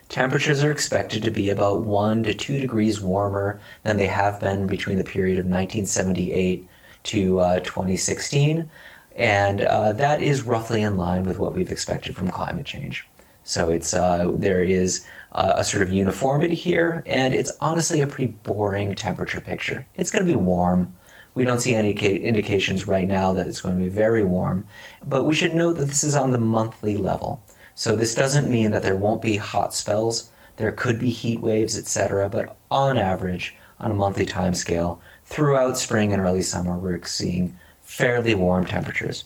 Temperatures 0.08 0.64
are 0.64 0.72
expected 0.72 1.22
to 1.24 1.32
be 1.32 1.50
about 1.50 1.82
1 1.82 2.24
to 2.24 2.34
2 2.34 2.60
degrees 2.60 3.02
warmer 3.02 3.60
than 3.84 3.98
they 3.98 4.08
have 4.08 4.40
been 4.40 4.66
between 4.66 4.98
the 4.98 5.04
period 5.04 5.38
of 5.38 5.46
1978 5.46 6.68
to 7.04 7.40
uh, 7.40 7.60
2016. 7.60 8.70
And 9.16 9.62
uh, 9.62 9.94
that 9.94 10.22
is 10.22 10.44
roughly 10.44 10.82
in 10.82 10.98
line 10.98 11.26
with 11.26 11.40
what 11.40 11.54
we've 11.54 11.72
expected 11.72 12.16
from 12.16 12.30
climate 12.30 12.66
change. 12.66 13.08
So 13.44 13.70
it's 13.70 13.94
uh, 13.94 14.32
there 14.36 14.64
is 14.64 15.06
uh, 15.32 15.54
a 15.56 15.64
sort 15.64 15.84
of 15.84 15.92
uniformity 15.92 16.56
here, 16.56 17.04
and 17.06 17.34
it's 17.34 17.52
honestly 17.62 18.02
a 18.02 18.08
pretty 18.08 18.34
boring 18.44 18.96
temperature 18.96 19.42
picture. 19.42 19.86
It's 19.96 20.12
going 20.12 20.26
to 20.26 20.32
be 20.32 20.38
warm. 20.38 20.96
We 21.36 21.46
don't 21.46 21.60
see 21.60 21.76
any 21.76 21.92
indications 21.92 22.88
right 22.88 23.08
now 23.08 23.34
that 23.34 23.48
it's 23.48 23.62
going 23.62 23.78
to 23.78 23.84
be 23.84 23.90
very 23.90 24.24
warm, 24.24 24.66
but 25.06 25.26
we 25.26 25.36
should 25.36 25.54
note 25.54 25.74
that 25.74 25.86
this 25.86 26.04
is 26.04 26.16
on 26.16 26.32
the 26.32 26.40
monthly 26.40 26.98
level. 26.98 27.42
So 27.76 27.96
this 27.96 28.16
doesn't 28.16 28.50
mean 28.50 28.72
that 28.72 28.84
there 28.84 28.98
won't 28.98 29.22
be 29.22 29.38
hot 29.38 29.74
spells. 29.74 30.32
There 30.58 30.72
could 30.74 31.00
be 31.00 31.12
heat 31.12 31.40
waves, 31.40 31.78
etc. 31.78 32.28
But 32.28 32.58
on 32.70 32.98
average, 32.98 33.56
on 33.80 33.92
a 33.92 33.94
monthly 33.94 34.26
time 34.26 34.54
scale, 34.54 35.00
throughout 35.24 35.78
spring 35.78 36.12
and 36.12 36.22
early 36.22 36.42
summer, 36.42 36.78
we're 36.78 37.02
seeing 37.06 37.58
fairly 37.82 38.36
warm 38.36 38.66
temperatures. 38.66 39.24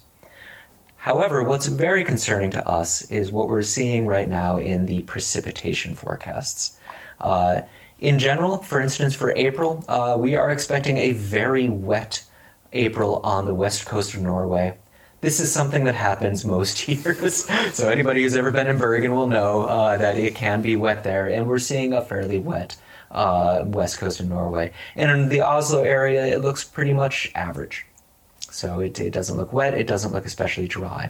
However, 1.03 1.43
what's 1.43 1.65
very 1.65 2.05
concerning 2.05 2.49
to 2.51 2.65
us 2.65 3.01
is 3.11 3.29
what 3.29 3.49
we're 3.49 3.61
seeing 3.61 4.07
right 4.07 4.29
now 4.29 4.55
in 4.55 4.85
the 4.85 5.01
precipitation 5.01 5.95
forecasts. 5.95 6.77
Uh, 7.19 7.63
in 7.99 8.17
general, 8.17 8.59
for 8.59 8.79
instance, 8.79 9.13
for 9.13 9.33
April, 9.35 9.83
uh, 9.89 10.15
we 10.17 10.37
are 10.37 10.49
expecting 10.49 10.95
a 10.97 11.11
very 11.11 11.67
wet 11.67 12.23
April 12.71 13.19
on 13.21 13.43
the 13.43 13.53
west 13.53 13.85
coast 13.85 14.13
of 14.13 14.21
Norway. 14.21 14.77
This 15.19 15.41
is 15.41 15.51
something 15.51 15.83
that 15.83 15.95
happens 15.95 16.45
most 16.45 16.87
years. 16.87 17.49
so 17.73 17.89
anybody 17.89 18.23
who's 18.23 18.37
ever 18.37 18.51
been 18.51 18.67
in 18.67 18.77
Bergen 18.77 19.13
will 19.13 19.27
know 19.27 19.63
uh, 19.63 19.97
that 19.97 20.17
it 20.17 20.35
can 20.35 20.61
be 20.61 20.77
wet 20.77 21.03
there, 21.03 21.27
and 21.27 21.45
we're 21.49 21.59
seeing 21.59 21.91
a 21.91 22.01
fairly 22.01 22.39
wet 22.39 22.77
uh, 23.11 23.63
west 23.65 23.97
coast 23.97 24.21
of 24.21 24.29
Norway. 24.29 24.71
And 24.95 25.11
in 25.11 25.27
the 25.27 25.41
Oslo 25.41 25.83
area, 25.83 26.25
it 26.25 26.39
looks 26.39 26.63
pretty 26.63 26.93
much 26.93 27.29
average. 27.35 27.85
So 28.53 28.79
it, 28.81 28.99
it 28.99 29.11
doesn't 29.11 29.35
look 29.35 29.51
wet, 29.51 29.73
it 29.73 29.87
doesn't 29.87 30.13
look 30.13 30.27
especially 30.27 30.67
dry. 30.67 31.09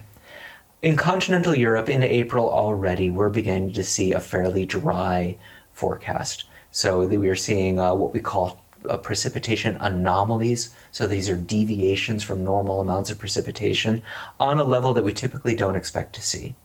In 0.81 0.95
continental 0.95 1.53
Europe, 1.53 1.89
in 1.89 2.01
April 2.01 2.49
already, 2.49 3.09
we're 3.09 3.29
beginning 3.29 3.73
to 3.73 3.83
see 3.83 4.13
a 4.13 4.19
fairly 4.19 4.65
dry 4.65 5.37
forecast. 5.73 6.45
So 6.71 7.05
we 7.05 7.27
are 7.27 7.35
seeing 7.35 7.79
uh, 7.79 7.93
what 7.95 8.13
we 8.13 8.21
call 8.21 8.63
uh, 8.89 8.97
precipitation 8.97 9.75
anomalies. 9.81 10.73
So 10.91 11.05
these 11.05 11.29
are 11.29 11.35
deviations 11.35 12.23
from 12.23 12.45
normal 12.45 12.79
amounts 12.79 13.11
of 13.11 13.19
precipitation 13.19 14.03
on 14.39 14.57
a 14.57 14.63
level 14.63 14.93
that 14.93 15.03
we 15.03 15.13
typically 15.13 15.55
don't 15.55 15.75
expect 15.75 16.15
to 16.15 16.21
see. 16.21 16.55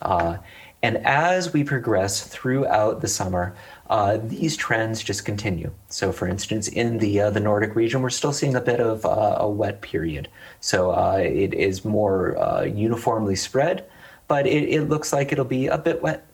Uh, 0.00 0.38
and 0.82 0.96
as 0.98 1.52
we 1.52 1.62
progress 1.62 2.26
throughout 2.26 3.02
the 3.02 3.08
summer, 3.08 3.54
uh, 3.90 4.18
these 4.22 4.56
trends 4.56 5.02
just 5.02 5.26
continue. 5.26 5.70
So, 5.88 6.10
for 6.10 6.26
instance, 6.26 6.68
in 6.68 6.98
the 6.98 7.20
uh, 7.20 7.30
the 7.30 7.40
Nordic 7.40 7.74
region, 7.74 8.00
we're 8.00 8.10
still 8.10 8.32
seeing 8.32 8.54
a 8.54 8.60
bit 8.60 8.80
of 8.80 9.04
uh, 9.04 9.36
a 9.40 9.48
wet 9.48 9.82
period. 9.82 10.28
So 10.60 10.92
uh, 10.92 11.18
it 11.22 11.52
is 11.52 11.84
more 11.84 12.38
uh, 12.38 12.62
uniformly 12.62 13.36
spread, 13.36 13.84
but 14.26 14.46
it, 14.46 14.68
it, 14.70 14.88
looks 14.88 15.12
like 15.12 15.32
it'll 15.32 15.44
be 15.44 15.66
a 15.66 15.76
bit 15.76 16.02
wet, 16.02 16.26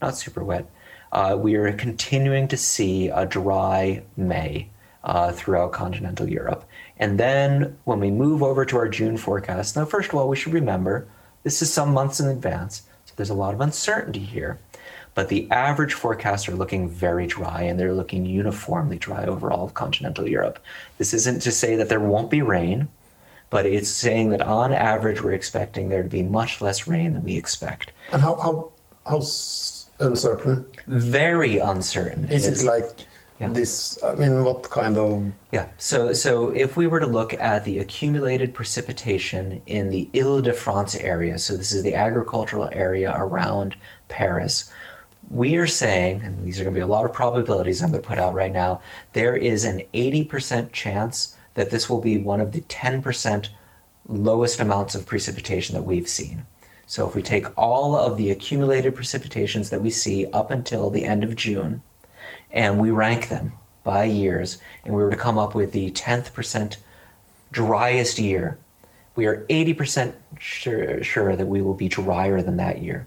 not 0.00 0.16
super 0.16 0.42
wet. 0.42 0.66
Uh, 1.12 1.36
we 1.38 1.56
are 1.56 1.72
continuing 1.72 2.48
to 2.48 2.56
see 2.56 3.08
a 3.08 3.26
dry 3.26 4.02
May 4.16 4.68
throughout 5.32 5.72
continental 5.72 6.28
Europe. 6.28 6.64
And 6.98 7.18
then 7.18 7.78
when 7.84 7.98
we 7.98 8.10
move 8.10 8.42
over 8.42 8.66
to 8.66 8.76
our 8.76 8.88
June 8.88 9.16
forecast, 9.16 9.74
now, 9.74 9.86
first 9.86 10.10
of 10.10 10.16
all, 10.16 10.28
we 10.28 10.36
should 10.36 10.52
remember 10.52 11.08
this 11.44 11.62
is 11.62 11.72
some 11.72 11.94
months 11.94 12.20
in 12.20 12.28
advance. 12.28 12.82
There's 13.18 13.30
a 13.30 13.34
lot 13.34 13.52
of 13.52 13.60
uncertainty 13.60 14.20
here. 14.20 14.58
But 15.14 15.28
the 15.28 15.50
average 15.50 15.94
forecasts 15.94 16.48
are 16.48 16.54
looking 16.54 16.88
very 16.88 17.26
dry 17.26 17.62
and 17.62 17.78
they're 17.78 17.92
looking 17.92 18.24
uniformly 18.24 18.98
dry 18.98 19.24
over 19.24 19.50
all 19.50 19.64
of 19.64 19.74
continental 19.74 20.28
Europe. 20.28 20.60
This 20.96 21.12
isn't 21.12 21.42
to 21.42 21.50
say 21.50 21.74
that 21.74 21.88
there 21.88 21.98
won't 21.98 22.30
be 22.30 22.40
rain, 22.40 22.86
but 23.50 23.66
it's 23.66 23.88
saying 23.88 24.30
that 24.30 24.42
on 24.42 24.72
average 24.72 25.20
we're 25.20 25.32
expecting 25.32 25.88
there 25.88 26.04
to 26.04 26.08
be 26.08 26.22
much 26.22 26.60
less 26.60 26.86
rain 26.86 27.14
than 27.14 27.24
we 27.24 27.36
expect. 27.36 27.90
And 28.12 28.22
how, 28.22 28.36
how, 28.36 28.70
how 29.04 29.20
uncertain? 29.98 30.64
Very 30.86 31.58
uncertain. 31.58 32.30
Is 32.30 32.46
it 32.46 32.64
like 32.64 32.84
yeah. 33.40 33.48
this 33.48 34.02
i 34.02 34.14
mean 34.14 34.44
what 34.44 34.62
kind 34.70 34.96
of 34.96 35.32
yeah 35.52 35.68
so 35.76 36.12
so 36.12 36.50
if 36.50 36.76
we 36.76 36.86
were 36.86 37.00
to 37.00 37.06
look 37.06 37.34
at 37.34 37.64
the 37.64 37.78
accumulated 37.78 38.52
precipitation 38.52 39.62
in 39.66 39.90
the 39.90 40.08
ile-de-france 40.14 40.96
area 40.96 41.38
so 41.38 41.56
this 41.56 41.72
is 41.72 41.82
the 41.82 41.94
agricultural 41.94 42.68
area 42.72 43.14
around 43.16 43.76
paris 44.08 44.70
we 45.30 45.56
are 45.56 45.66
saying 45.66 46.20
and 46.22 46.44
these 46.44 46.58
are 46.58 46.64
going 46.64 46.74
to 46.74 46.78
be 46.78 46.82
a 46.82 46.86
lot 46.86 47.04
of 47.04 47.12
probabilities 47.12 47.82
i'm 47.82 47.90
going 47.90 48.02
to 48.02 48.08
put 48.08 48.18
out 48.18 48.34
right 48.34 48.52
now 48.52 48.80
there 49.12 49.36
is 49.36 49.64
an 49.64 49.82
80% 49.94 50.72
chance 50.72 51.36
that 51.54 51.70
this 51.70 51.90
will 51.90 52.00
be 52.00 52.18
one 52.18 52.40
of 52.40 52.52
the 52.52 52.60
10% 52.62 53.48
lowest 54.06 54.60
amounts 54.60 54.94
of 54.94 55.06
precipitation 55.06 55.74
that 55.74 55.82
we've 55.82 56.08
seen 56.08 56.46
so 56.86 57.06
if 57.06 57.14
we 57.14 57.22
take 57.22 57.46
all 57.58 57.94
of 57.94 58.16
the 58.16 58.30
accumulated 58.30 58.96
precipitations 58.96 59.68
that 59.68 59.82
we 59.82 59.90
see 59.90 60.26
up 60.28 60.50
until 60.50 60.88
the 60.88 61.04
end 61.04 61.22
of 61.22 61.36
june 61.36 61.82
and 62.50 62.78
we 62.78 62.90
rank 62.90 63.28
them 63.28 63.52
by 63.84 64.04
years, 64.04 64.58
and 64.84 64.94
we 64.94 65.02
were 65.02 65.10
to 65.10 65.16
come 65.16 65.38
up 65.38 65.54
with 65.54 65.72
the 65.72 65.90
10th 65.92 66.32
percent 66.32 66.78
driest 67.50 68.18
year, 68.18 68.58
we 69.16 69.26
are 69.26 69.44
80% 69.50 70.12
sure, 70.38 71.02
sure 71.02 71.34
that 71.34 71.46
we 71.46 71.62
will 71.62 71.74
be 71.74 71.88
drier 71.88 72.40
than 72.42 72.56
that 72.58 72.82
year. 72.82 73.06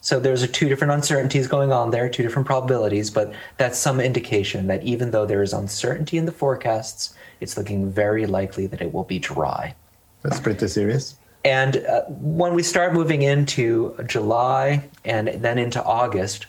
So 0.00 0.20
there's 0.20 0.42
a 0.42 0.48
two 0.48 0.68
different 0.68 0.92
uncertainties 0.92 1.46
going 1.48 1.72
on 1.72 1.90
there, 1.90 2.08
two 2.08 2.22
different 2.22 2.46
probabilities, 2.46 3.10
but 3.10 3.32
that's 3.56 3.78
some 3.78 4.00
indication 4.00 4.66
that 4.68 4.82
even 4.82 5.10
though 5.10 5.26
there 5.26 5.42
is 5.42 5.52
uncertainty 5.52 6.18
in 6.18 6.26
the 6.26 6.32
forecasts, 6.32 7.14
it's 7.40 7.56
looking 7.56 7.90
very 7.90 8.26
likely 8.26 8.66
that 8.66 8.80
it 8.80 8.92
will 8.92 9.04
be 9.04 9.18
dry. 9.18 9.74
That's 10.22 10.40
pretty 10.40 10.68
serious. 10.68 11.16
And 11.44 11.78
uh, 11.78 12.02
when 12.08 12.54
we 12.54 12.62
start 12.62 12.92
moving 12.92 13.22
into 13.22 13.96
July 14.06 14.84
and 15.04 15.28
then 15.28 15.58
into 15.58 15.82
August, 15.82 16.46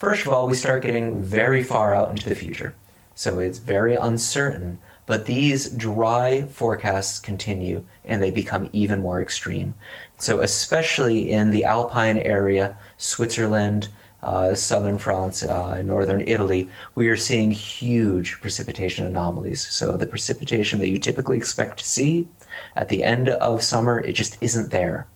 first 0.00 0.26
of 0.26 0.32
all, 0.32 0.48
we 0.48 0.56
start 0.56 0.82
getting 0.82 1.22
very 1.22 1.62
far 1.62 1.94
out 1.94 2.10
into 2.10 2.28
the 2.28 2.34
future. 2.34 2.74
So 3.14 3.38
it's 3.38 3.58
very 3.58 3.94
uncertain. 3.94 4.78
But 5.06 5.26
these 5.26 5.68
dry 5.70 6.42
forecasts 6.42 7.18
continue 7.18 7.84
and 8.04 8.22
they 8.22 8.30
become 8.30 8.70
even 8.72 9.00
more 9.00 9.20
extreme. 9.20 9.74
So, 10.18 10.40
especially 10.40 11.30
in 11.30 11.50
the 11.50 11.64
Alpine 11.64 12.18
area, 12.18 12.76
Switzerland, 12.96 13.88
uh, 14.22 14.54
southern 14.54 14.98
France, 14.98 15.42
uh, 15.42 15.82
northern 15.82 16.20
Italy, 16.26 16.68
we 16.94 17.08
are 17.08 17.16
seeing 17.16 17.50
huge 17.50 18.40
precipitation 18.40 19.04
anomalies. 19.06 19.66
So, 19.68 19.96
the 19.96 20.06
precipitation 20.06 20.78
that 20.78 20.88
you 20.88 20.98
typically 20.98 21.36
expect 21.36 21.78
to 21.78 21.84
see 21.84 22.28
at 22.76 22.88
the 22.88 23.02
end 23.02 23.30
of 23.30 23.62
summer, 23.62 24.00
it 24.00 24.12
just 24.12 24.38
isn't 24.40 24.70
there 24.70 25.08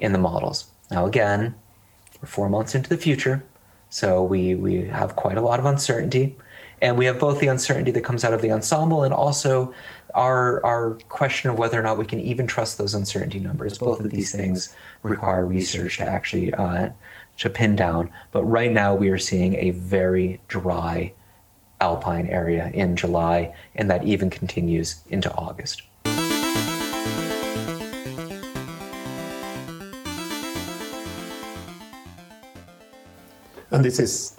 in 0.00 0.12
the 0.12 0.18
models. 0.18 0.66
Now, 0.90 1.06
again, 1.06 1.54
we're 2.22 2.28
four 2.28 2.48
months 2.48 2.74
into 2.74 2.88
the 2.88 2.96
future, 2.96 3.44
so 3.94 4.24
we, 4.24 4.56
we 4.56 4.82
have 4.86 5.14
quite 5.14 5.38
a 5.38 5.40
lot 5.40 5.60
of 5.60 5.66
uncertainty. 5.66 6.36
And 6.82 6.98
we 6.98 7.04
have 7.04 7.20
both 7.20 7.38
the 7.38 7.46
uncertainty 7.46 7.92
that 7.92 8.00
comes 8.00 8.24
out 8.24 8.34
of 8.34 8.42
the 8.42 8.50
ensemble 8.50 9.04
and 9.04 9.14
also 9.14 9.72
our, 10.16 10.60
our 10.66 10.94
question 11.08 11.48
of 11.48 11.58
whether 11.58 11.78
or 11.78 11.82
not 11.84 11.96
we 11.96 12.04
can 12.04 12.18
even 12.18 12.48
trust 12.48 12.76
those 12.76 12.92
uncertainty 12.92 13.38
numbers. 13.38 13.78
Both 13.78 14.00
of 14.00 14.10
these 14.10 14.32
things 14.32 14.74
require 15.04 15.46
research 15.46 15.98
to 15.98 16.08
actually 16.08 16.52
uh, 16.54 16.88
to 17.36 17.48
pin 17.48 17.76
down. 17.76 18.10
But 18.32 18.42
right 18.42 18.72
now 18.72 18.96
we 18.96 19.10
are 19.10 19.18
seeing 19.18 19.54
a 19.54 19.70
very 19.70 20.40
dry 20.48 21.12
alpine 21.80 22.26
area 22.26 22.72
in 22.74 22.96
July, 22.96 23.54
and 23.76 23.88
that 23.90 24.02
even 24.02 24.28
continues 24.28 25.04
into 25.08 25.32
August. 25.34 25.82
And 33.70 33.84
this 33.84 33.98
is 33.98 34.36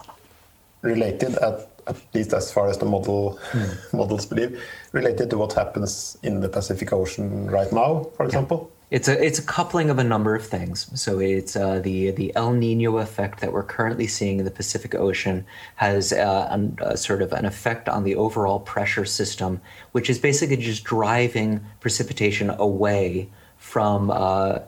related 0.81 1.35
at, 1.35 1.69
at 1.87 1.97
least 2.13 2.33
as 2.33 2.51
far 2.51 2.67
as 2.69 2.77
the 2.77 2.85
model 2.85 3.39
models 3.93 4.25
believe, 4.25 4.61
related 4.91 5.29
to 5.31 5.37
what 5.37 5.53
happens 5.53 6.17
in 6.23 6.41
the 6.41 6.49
Pacific 6.49 6.93
Ocean 6.93 7.49
right 7.49 7.71
now, 7.71 8.07
for 8.15 8.25
example. 8.25 8.71
It's 8.91 9.07
a 9.07 9.25
it's 9.25 9.39
a 9.39 9.41
coupling 9.41 9.89
of 9.89 9.97
a 9.97 10.03
number 10.03 10.35
of 10.35 10.45
things. 10.45 10.89
So 10.93 11.19
it's 11.19 11.55
uh, 11.55 11.79
the 11.79 12.11
the 12.11 12.31
El 12.35 12.53
Nino 12.53 12.99
effect 12.99 13.41
that 13.41 13.51
we're 13.51 13.63
currently 13.63 14.05
seeing 14.05 14.37
in 14.37 14.45
the 14.45 14.51
Pacific 14.51 14.93
Ocean 14.93 15.43
has 15.77 16.13
uh, 16.13 16.47
an, 16.51 16.77
a 16.81 16.95
sort 16.95 17.23
of 17.23 17.33
an 17.33 17.45
effect 17.45 17.89
on 17.89 18.03
the 18.03 18.15
overall 18.15 18.59
pressure 18.59 19.03
system, 19.05 19.59
which 19.93 20.07
is 20.07 20.19
basically 20.19 20.57
just 20.57 20.83
driving 20.83 21.65
precipitation 21.79 22.51
away 22.51 23.27
from 23.57 24.11
uh, 24.11 24.59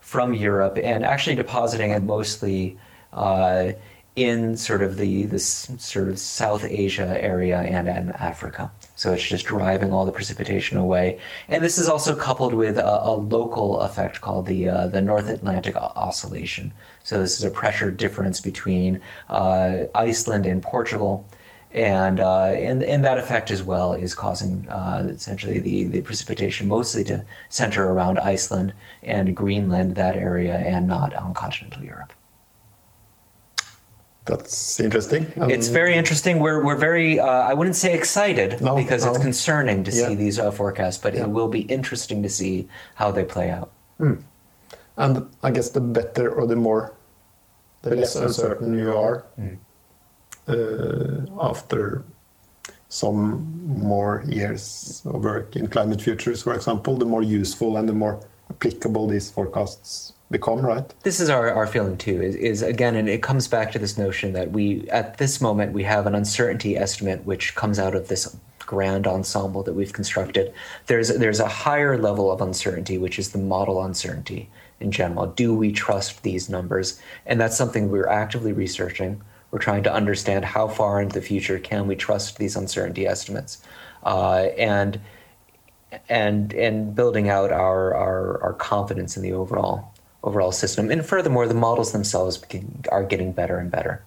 from 0.00 0.32
Europe 0.32 0.78
and 0.82 1.04
actually 1.04 1.36
depositing 1.36 1.90
it 1.90 2.02
mostly 2.02 2.78
uh, 3.12 3.72
in 4.18 4.56
sort 4.56 4.82
of 4.82 4.96
the 4.96 5.26
this 5.26 5.70
sort 5.78 6.08
of 6.08 6.18
South 6.18 6.64
Asia 6.64 7.16
area 7.22 7.58
and, 7.60 7.88
and 7.88 8.10
Africa. 8.16 8.70
So 8.96 9.12
it's 9.12 9.22
just 9.22 9.46
driving 9.46 9.92
all 9.92 10.04
the 10.04 10.12
precipitation 10.12 10.76
away. 10.76 11.20
And 11.48 11.62
this 11.62 11.78
is 11.78 11.88
also 11.88 12.16
coupled 12.16 12.54
with 12.54 12.78
a, 12.78 13.06
a 13.12 13.14
local 13.14 13.80
effect 13.80 14.20
called 14.20 14.46
the 14.46 14.68
uh, 14.68 14.86
the 14.88 15.00
North 15.00 15.28
Atlantic 15.28 15.76
Oscillation. 15.76 16.72
So 17.04 17.20
this 17.20 17.38
is 17.38 17.44
a 17.44 17.50
pressure 17.50 17.90
difference 17.90 18.40
between 18.40 19.00
uh, 19.28 19.84
Iceland 19.94 20.46
and 20.46 20.62
Portugal. 20.62 21.24
And, 21.70 22.18
uh, 22.18 22.46
and 22.68 22.82
and 22.82 23.04
that 23.04 23.18
effect 23.18 23.50
as 23.50 23.62
well 23.62 23.92
is 23.92 24.14
causing 24.14 24.66
uh, 24.70 25.06
essentially 25.10 25.58
the, 25.58 25.84
the 25.84 26.00
precipitation 26.00 26.66
mostly 26.66 27.04
to 27.04 27.22
center 27.50 27.90
around 27.92 28.18
Iceland 28.18 28.72
and 29.02 29.36
Greenland, 29.36 29.94
that 29.94 30.16
area, 30.16 30.56
and 30.56 30.88
not 30.88 31.14
on 31.14 31.34
continental 31.34 31.84
Europe. 31.84 32.14
That's 34.28 34.78
interesting. 34.78 35.26
Um, 35.40 35.50
It's 35.50 35.68
very 35.68 35.94
interesting. 35.94 36.38
We're 36.38 36.62
we're 36.62 36.76
very 36.90 37.18
uh, 37.18 37.50
I 37.50 37.54
wouldn't 37.54 37.76
say 37.76 37.94
excited 37.94 38.60
No, 38.60 38.76
because 38.76 39.02
it's 39.08 39.18
concerning 39.18 39.84
to 39.84 39.90
Yeah. 39.90 40.08
see 40.08 40.14
these 40.24 40.38
uh, 40.38 40.50
forecasts, 40.50 40.98
but 41.04 41.14
Yeah. 41.14 41.22
it 41.24 41.30
will 41.36 41.48
be 41.48 41.62
interesting 41.76 42.22
to 42.22 42.28
see 42.28 42.68
how 43.00 43.10
they 43.10 43.24
play 43.24 43.48
out. 43.50 43.70
and 44.96 45.14
I 45.42 45.50
guess 45.50 45.70
the 45.70 45.80
better 45.80 46.28
or 46.36 46.46
the 46.46 46.56
more, 46.56 46.92
the 47.82 47.94
less 47.96 48.16
uncertain 48.16 48.78
you 48.78 48.92
are 49.06 49.24
uh, 50.48 51.48
after 51.50 52.02
some 52.88 53.20
more 53.92 54.22
years 54.26 55.02
of 55.06 55.24
work 55.24 55.56
in 55.56 55.66
climate 55.68 56.00
futures, 56.02 56.42
for 56.42 56.54
example, 56.54 56.96
the 56.96 57.04
more 57.14 57.22
useful 57.22 57.76
and 57.78 57.88
the 57.88 57.92
more 58.04 58.16
applicable 58.50 59.06
these 59.08 59.30
forecasts 59.30 60.12
become, 60.30 60.60
right? 60.60 60.92
This 61.02 61.20
is 61.20 61.30
our, 61.30 61.52
our 61.52 61.66
feeling 61.66 61.96
too. 61.96 62.20
Is, 62.20 62.34
is 62.36 62.62
again, 62.62 62.96
and 62.96 63.08
it 63.08 63.22
comes 63.22 63.48
back 63.48 63.72
to 63.72 63.78
this 63.78 63.96
notion 63.96 64.32
that 64.34 64.52
we 64.52 64.88
at 64.90 65.18
this 65.18 65.40
moment 65.40 65.72
we 65.72 65.84
have 65.84 66.06
an 66.06 66.14
uncertainty 66.14 66.76
estimate 66.76 67.24
which 67.24 67.54
comes 67.54 67.78
out 67.78 67.94
of 67.94 68.08
this 68.08 68.36
grand 68.58 69.06
ensemble 69.06 69.62
that 69.62 69.72
we've 69.72 69.92
constructed. 69.92 70.52
There's 70.86 71.08
there's 71.08 71.40
a 71.40 71.48
higher 71.48 71.96
level 71.96 72.30
of 72.30 72.40
uncertainty, 72.40 72.98
which 72.98 73.18
is 73.18 73.30
the 73.30 73.38
model 73.38 73.82
uncertainty 73.82 74.50
in 74.80 74.90
general. 74.90 75.26
Do 75.26 75.54
we 75.54 75.72
trust 75.72 76.22
these 76.22 76.48
numbers? 76.48 77.00
And 77.26 77.40
that's 77.40 77.56
something 77.56 77.90
we're 77.90 78.08
actively 78.08 78.52
researching. 78.52 79.22
We're 79.50 79.58
trying 79.60 79.82
to 79.84 79.92
understand 79.92 80.44
how 80.44 80.68
far 80.68 81.00
into 81.00 81.18
the 81.18 81.26
future 81.26 81.58
can 81.58 81.86
we 81.86 81.96
trust 81.96 82.36
these 82.36 82.54
uncertainty 82.54 83.06
estimates, 83.06 83.62
uh, 84.04 84.48
and 84.58 85.00
and 86.10 86.52
and 86.52 86.94
building 86.94 87.30
out 87.30 87.50
our, 87.50 87.94
our 87.94 88.42
our 88.42 88.52
confidence 88.52 89.16
in 89.16 89.22
the 89.22 89.32
overall 89.32 89.94
overall 90.22 90.52
system. 90.52 90.90
And 90.90 91.04
furthermore, 91.04 91.46
the 91.46 91.54
models 91.54 91.92
themselves 91.92 92.42
are 92.90 93.04
getting 93.04 93.32
better 93.32 93.58
and 93.58 93.70
better. 93.70 94.02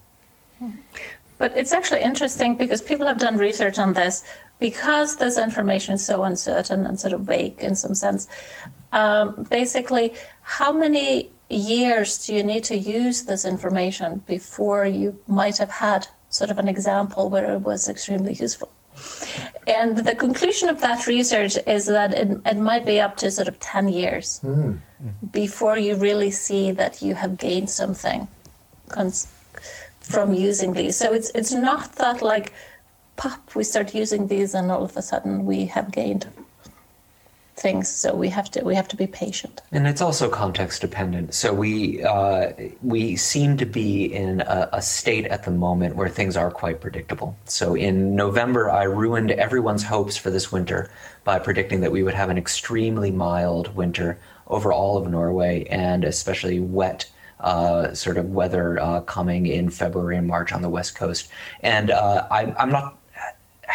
But 1.38 1.58
it's 1.58 1.74
actually 1.74 2.02
interesting 2.02 2.56
because 2.56 2.82
people 2.82 3.08
have 3.08 3.18
done 3.18 3.38
research 3.38 3.80
on 3.80 3.94
this 3.94 4.24
because 4.60 5.18
this 5.18 5.40
information 5.40 5.96
is 5.96 6.06
so 6.06 6.24
uncertain 6.24 6.86
and 6.86 7.00
sort 7.00 7.14
of 7.14 7.22
vague 7.22 7.58
in 7.60 7.76
some 7.76 7.96
sense. 7.96 8.28
Um, 8.92 9.48
basically, 9.50 10.14
how 10.44 10.72
many 10.72 11.32
years 11.50 12.26
do 12.26 12.36
you 12.36 12.44
need 12.44 12.64
to 12.66 12.78
use 12.78 13.24
this 13.24 13.44
information 13.44 14.22
before 14.28 14.86
you 14.86 15.18
might 15.28 15.58
have 15.58 15.72
had 15.72 16.08
sort 16.30 16.52
of 16.52 16.60
an 16.60 16.68
example 16.68 17.30
where 17.30 17.54
it 17.56 17.62
was 17.62 17.90
extremely 17.90 18.34
useful? 18.34 18.70
And 19.68 19.98
the 19.98 20.16
conclusion 20.16 20.70
of 20.70 20.82
that 20.82 21.06
research 21.08 21.58
is 21.68 21.86
that 21.86 22.14
it, 22.14 22.38
it 22.46 22.58
might 22.58 22.86
be 22.86 23.00
up 23.00 23.18
to 23.18 23.30
sort 23.30 23.48
of 23.48 23.60
10 23.60 23.90
years 23.90 24.40
hmm. 24.40 24.74
before 25.32 25.78
you 25.78 25.96
really 25.96 26.32
see 26.32 26.72
that 26.72 27.02
you 27.02 27.14
have 27.14 27.38
gained 27.38 27.70
something 27.70 28.28
cons- 28.90 29.32
from 30.00 30.34
using 30.34 30.74
these. 30.74 30.98
So 30.98 31.14
it's 31.14 31.32
it's 31.36 31.52
not 31.52 31.94
that 31.94 32.22
like 32.22 32.54
pop 33.18 33.56
we 33.56 33.64
start 33.64 33.94
using 33.94 34.28
these 34.28 34.54
and 34.56 34.72
all 34.72 34.84
of 34.84 34.98
a 34.98 35.02
sudden 35.02 35.46
we 35.46 35.66
have 35.66 35.92
gained 35.92 36.28
things. 37.62 37.88
So 37.88 38.16
we 38.16 38.30
have 38.30 38.50
to 38.52 38.64
we 38.64 38.76
have 38.76 38.88
to 38.90 38.96
be 38.96 39.08
patient. 39.08 39.62
And 39.72 39.88
it's 39.88 40.02
also 40.02 40.30
context 40.30 40.82
dependent. 40.82 41.34
So 41.34 41.54
we 41.54 42.04
uh, 42.04 42.52
we 42.82 43.16
seem 43.16 43.58
to 43.58 43.66
be 43.66 44.06
in 44.06 44.42
a, 44.42 44.70
a 44.74 44.82
state 44.82 45.26
at 45.28 45.44
the 45.44 45.52
moment 45.52 45.96
where 45.96 46.10
things 46.10 46.36
are 46.36 46.52
quite 46.52 46.82
predictable. 46.82 47.38
So 47.46 47.76
in 47.76 48.16
November, 48.16 48.70
I 48.70 48.84
ruined 48.84 49.32
everyone's 49.32 49.84
hopes 49.84 50.18
for 50.18 50.30
this 50.32 50.52
winter 50.52 50.90
by 51.24 51.40
predicting 51.40 51.82
that 51.82 51.92
we 51.92 52.04
would 52.04 52.16
have 52.16 52.30
an 52.30 52.38
extremely 52.38 53.12
mild 53.12 53.76
winter 53.76 54.18
over 54.48 54.74
all 54.74 54.98
of 54.98 55.10
Norway 55.10 55.66
and 55.66 56.04
especially 56.04 56.60
wet. 56.60 57.10
Uh, 57.40 57.92
sort 57.96 58.18
of 58.18 58.30
weather 58.30 58.80
uh, 58.80 59.02
coming 59.02 59.48
in 59.48 59.68
February 59.68 60.16
and 60.16 60.28
March 60.28 60.54
on 60.54 60.62
the 60.62 60.70
west 60.70 60.94
coast, 60.94 61.28
and 61.62 61.90
uh, 61.90 62.28
I, 62.30 62.54
I'm 62.60 62.70
not 62.70 63.01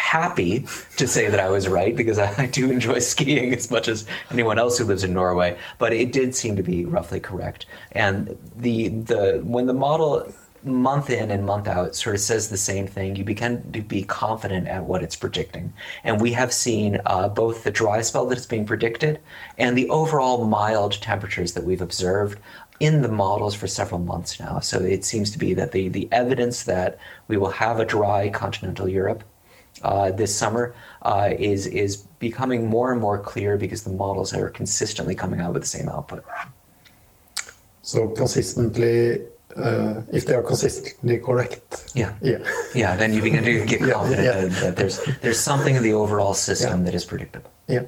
happy 0.07 0.65
to 0.95 1.05
say 1.05 1.29
that 1.29 1.39
I 1.39 1.49
was 1.49 1.67
right 1.67 1.93
because 1.93 2.17
I, 2.17 2.33
I 2.37 2.45
do 2.45 2.71
enjoy 2.71 2.99
skiing 3.13 3.53
as 3.53 3.69
much 3.69 3.87
as 3.89 4.07
anyone 4.31 4.57
else 4.57 4.77
who 4.77 4.85
lives 4.85 5.03
in 5.03 5.13
Norway. 5.13 5.57
But 5.79 5.91
it 5.91 6.13
did 6.13 6.33
seem 6.33 6.55
to 6.55 6.63
be 6.63 6.85
roughly 6.85 7.19
correct. 7.19 7.65
And 7.91 8.37
the 8.55 8.87
the 8.87 9.41
when 9.43 9.65
the 9.65 9.73
model 9.73 10.31
month 10.63 11.09
in 11.09 11.29
and 11.31 11.45
month 11.45 11.67
out 11.67 11.95
sort 11.95 12.15
of 12.15 12.21
says 12.21 12.49
the 12.49 12.57
same 12.57 12.87
thing, 12.87 13.15
you 13.15 13.23
begin 13.23 13.71
to 13.71 13.81
be 13.81 14.03
confident 14.03 14.67
at 14.67 14.83
what 14.85 15.03
it's 15.03 15.15
predicting. 15.15 15.71
And 16.03 16.19
we 16.19 16.31
have 16.33 16.51
seen 16.51 16.99
uh, 17.05 17.29
both 17.29 17.63
the 17.63 17.71
dry 17.71 18.01
spell 18.01 18.25
that 18.27 18.37
is 18.37 18.45
being 18.45 18.65
predicted 18.65 19.19
and 19.57 19.77
the 19.77 19.89
overall 19.89 20.45
mild 20.45 20.93
temperatures 21.01 21.53
that 21.53 21.63
we've 21.63 21.81
observed 21.81 22.39
in 22.79 23.01
the 23.01 23.11
models 23.11 23.55
for 23.55 23.67
several 23.67 23.99
months 23.99 24.39
now. 24.39 24.59
So 24.59 24.79
it 24.79 25.05
seems 25.05 25.31
to 25.31 25.37
be 25.37 25.53
that 25.53 25.71
the, 25.71 25.89
the 25.89 26.07
evidence 26.11 26.63
that 26.63 26.97
we 27.27 27.37
will 27.37 27.51
have 27.51 27.79
a 27.79 27.85
dry 27.85 28.29
continental 28.29 28.87
Europe 28.87 29.23
uh, 29.83 30.11
this 30.11 30.35
summer 30.35 30.73
uh, 31.03 31.29
is 31.37 31.67
is 31.67 31.97
becoming 32.19 32.67
more 32.67 32.91
and 32.91 32.99
more 33.01 33.19
clear 33.19 33.57
because 33.57 33.83
the 33.83 33.91
models 33.91 34.33
are 34.33 34.49
consistently 34.49 35.15
coming 35.15 35.39
out 35.39 35.53
with 35.53 35.61
the 35.61 35.67
same 35.67 35.87
output. 35.89 36.23
So 37.81 38.09
consistently, 38.09 39.21
uh, 39.55 40.01
if 40.11 40.25
they 40.25 40.35
are 40.35 40.43
consistently 40.43 41.17
correct. 41.19 41.91
Yeah. 41.95 42.13
Yeah. 42.21 42.39
Yeah, 42.75 42.95
then 42.95 43.13
you 43.13 43.21
begin 43.21 43.43
to 43.43 43.65
get 43.65 43.81
Yeah, 43.87 43.93
confident 43.93 44.25
yeah. 44.25 44.41
That, 44.41 44.51
that 44.61 44.75
there's 44.75 44.99
there's 45.21 45.39
something 45.39 45.75
in 45.75 45.83
the 45.83 45.93
overall 45.93 46.33
system 46.33 46.79
Yeah. 46.79 46.85
that 46.85 46.95
is 46.95 47.05
predictable. 47.05 47.49
Yeah. 47.67 47.83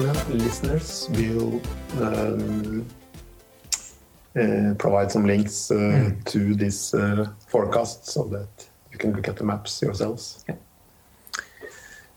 Listeners 0.00 1.08
will 1.10 1.60
um, 2.00 2.86
uh, 4.36 4.74
provide 4.78 5.10
some 5.10 5.26
links 5.26 5.70
uh, 5.70 6.10
to 6.24 6.54
this 6.54 6.94
uh, 6.94 7.28
forecast 7.48 8.06
so 8.06 8.24
that 8.24 8.48
you 8.92 8.98
can 8.98 9.12
look 9.12 9.28
at 9.28 9.36
the 9.36 9.44
maps 9.44 9.82
yourselves. 9.82 10.44
Yeah. 10.48 10.56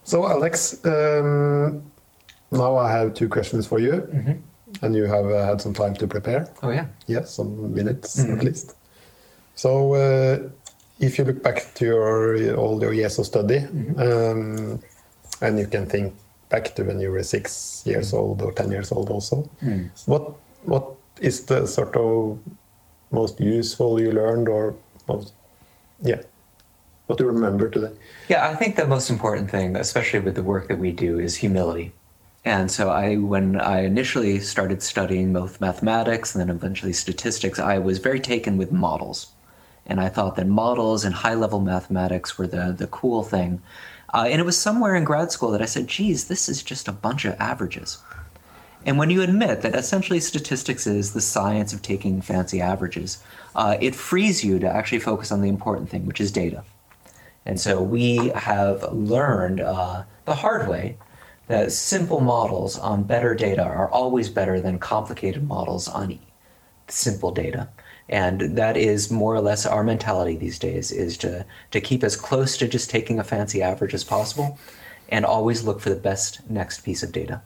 So, 0.03 0.27
Alex, 0.27 0.85
um, 0.85 1.83
now 2.51 2.77
I 2.77 2.91
have 2.91 3.13
two 3.13 3.29
questions 3.29 3.67
for 3.67 3.79
you, 3.79 3.93
and 4.81 4.95
you 4.95 5.05
have 5.05 5.25
uh, 5.25 5.45
had 5.45 5.61
some 5.61 5.73
time 5.73 5.93
to 5.95 6.07
prepare. 6.07 6.47
Oh 6.61 6.69
yeah. 6.69 6.87
Yes, 7.07 7.31
some 7.31 7.73
minutes 7.73 8.19
at 8.19 8.43
least. 8.43 8.75
So, 9.55 9.93
uh, 9.93 10.49
if 10.99 11.17
you 11.17 11.25
look 11.25 11.43
back 11.43 11.73
to 11.75 11.85
your 11.85 12.55
all 12.55 12.81
your 12.81 12.93
years 12.93 13.19
of 13.19 13.25
study, 13.25 13.59
um, 13.97 14.79
and 15.41 15.59
you 15.59 15.67
can 15.67 15.85
think 15.85 16.13
back 16.53 16.75
to 16.75 16.83
when 16.83 16.99
you 16.99 17.11
were 17.11 17.23
six 17.23 17.81
years 17.85 18.11
mm. 18.11 18.19
old 18.19 18.41
or 18.45 18.51
ten 18.59 18.69
years 18.75 18.91
old, 18.91 19.09
also, 19.09 19.49
mm. 19.61 19.89
what 20.05 20.23
what 20.73 20.85
is 21.19 21.45
the 21.45 21.65
sort 21.67 21.95
of 21.95 22.37
most 23.11 23.39
useful 23.39 23.99
you 23.99 24.11
learned, 24.11 24.47
or 24.47 24.75
most, 25.07 25.33
yeah, 26.01 26.21
what 27.07 27.17
do 27.17 27.23
you 27.25 27.31
remember 27.31 27.69
today? 27.69 27.93
Yeah, 28.29 28.41
I 28.51 28.55
think 28.59 28.75
the 28.75 28.87
most 28.87 29.09
important 29.09 29.51
thing, 29.51 29.75
especially 29.75 30.21
with 30.25 30.35
the 30.35 30.43
work 30.43 30.67
that 30.67 30.79
we 30.79 30.91
do, 30.91 31.19
is 31.19 31.35
humility. 31.35 31.91
And 32.45 32.69
so 32.69 32.89
I 32.89 33.15
when 33.33 33.47
I 33.75 33.85
initially 33.85 34.39
started 34.39 34.83
studying 34.83 35.33
both 35.33 35.61
mathematics 35.61 36.35
and 36.35 36.39
then 36.41 36.55
eventually 36.55 36.93
statistics, 36.93 37.59
I 37.59 37.77
was 37.79 37.97
very 37.99 38.19
taken 38.19 38.57
with 38.57 38.71
models. 38.71 39.19
And 39.85 39.99
I 39.99 40.09
thought 40.09 40.35
that 40.35 40.47
models 40.47 41.05
and 41.05 41.13
high 41.15 41.37
level 41.43 41.59
mathematics 41.59 42.37
were 42.37 42.47
the, 42.47 42.73
the 42.77 42.87
cool 42.87 43.23
thing. 43.23 43.61
Uh, 44.13 44.27
and 44.29 44.39
it 44.39 44.45
was 44.45 44.57
somewhere 44.57 44.95
in 44.95 45.03
grad 45.03 45.31
school 45.31 45.51
that 45.51 45.61
I 45.61 45.65
said, 45.65 45.87
geez, 45.87 46.27
this 46.27 46.47
is 46.47 46.61
just 46.61 46.87
a 46.87 46.91
bunch 46.91 47.25
of 47.25 47.35
averages. 47.39 47.97
And 48.85 48.97
when 48.97 49.09
you 49.09 49.21
admit 49.21 49.61
that 49.61 49.75
essentially 49.75 50.19
statistics 50.19 50.85
is 50.85 51.13
the 51.13 51.21
science 51.21 51.73
of 51.73 51.81
taking 51.81 52.21
fancy 52.21 52.61
averages, 52.61 53.23
uh, 53.55 53.77
it 53.79 53.95
frees 53.95 54.43
you 54.43 54.59
to 54.59 54.69
actually 54.69 54.99
focus 54.99 55.31
on 55.31 55.41
the 55.41 55.49
important 55.49 55.89
thing, 55.89 56.05
which 56.05 56.21
is 56.21 56.31
data. 56.31 56.63
And 57.45 57.59
so 57.59 57.81
we 57.81 58.29
have 58.35 58.83
learned 58.93 59.61
uh, 59.61 60.03
the 60.25 60.35
hard 60.35 60.67
way 60.67 60.97
that 61.47 61.71
simple 61.71 62.21
models 62.21 62.77
on 62.77 63.03
better 63.03 63.35
data 63.35 63.63
are 63.63 63.89
always 63.89 64.29
better 64.29 64.59
than 64.59 64.79
complicated 64.79 65.47
models 65.47 65.87
on 65.87 66.19
simple 66.87 67.31
data. 67.31 67.69
And 68.09 68.57
that 68.57 68.75
is 68.75 69.09
more 69.09 69.33
or 69.33 69.41
less 69.41 69.65
our 69.65 69.83
mentality 69.83 70.35
these 70.35 70.59
days 70.59 70.91
is 70.91 71.17
to, 71.19 71.45
to 71.71 71.81
keep 71.81 72.03
as 72.03 72.15
close 72.15 72.57
to 72.57 72.67
just 72.67 72.89
taking 72.89 73.19
a 73.19 73.23
fancy 73.23 73.61
average 73.61 73.93
as 73.93 74.03
possible 74.03 74.59
and 75.09 75.25
always 75.25 75.63
look 75.63 75.79
for 75.79 75.89
the 75.89 75.95
best 75.95 76.41
next 76.49 76.81
piece 76.81 77.03
of 77.03 77.11
data. 77.11 77.41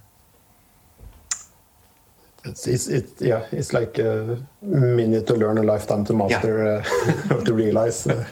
It's, 2.46 2.66
it's 2.66 2.88
it 2.88 3.10
yeah, 3.20 3.46
it's 3.52 3.74
like 3.74 4.00
a 4.00 4.42
minute 4.62 5.28
to 5.28 5.34
learn, 5.34 5.58
a 5.58 5.64
lifetime 5.64 6.06
to 6.06 6.14
master, 6.14 6.66
uh, 6.66 7.34
or 7.36 7.44
to 7.44 7.54
realize 7.54 8.08
uh, 8.08 8.24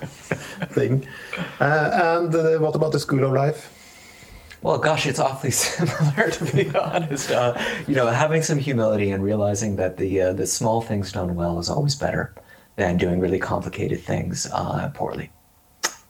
thing. 0.71 1.05
Uh, 1.59 2.17
and 2.19 2.33
uh, 2.33 2.57
what 2.59 2.75
about 2.75 2.93
the 2.93 2.99
school 2.99 3.25
of 3.25 3.33
life? 3.33 3.84
Well, 4.65 4.79
gosh, 4.79 5.05
it's 5.05 5.19
awfully 5.19 5.51
similar 5.67 6.31
to 6.31 6.45
be 6.51 6.75
honest. 6.75 7.29
Uh, 7.29 7.55
you 7.87 7.93
know, 7.93 8.07
having 8.07 8.41
some 8.41 8.57
humility 8.57 9.11
and 9.11 9.23
realizing 9.23 9.75
that 9.75 9.97
the 9.97 10.21
uh, 10.21 10.33
the 10.33 10.47
small 10.47 10.81
things 10.81 11.11
done 11.11 11.35
well 11.35 11.59
is 11.59 11.69
always 11.69 11.93
better 11.93 12.33
than 12.75 12.97
doing 12.97 13.19
really 13.19 13.37
complicated 13.37 14.01
things 14.01 14.49
uh, 14.51 14.89
poorly. 14.95 15.29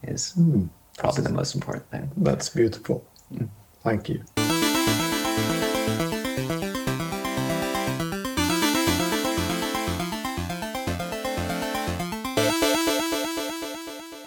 Is 0.03 0.39
probably 0.97 1.23
the 1.23 1.33
most 1.33 1.53
important 1.53 1.85
thing. 1.91 2.09
That's 2.15 2.47
beautiful. 2.47 3.05
Thank 3.83 4.07
you. 4.07 4.23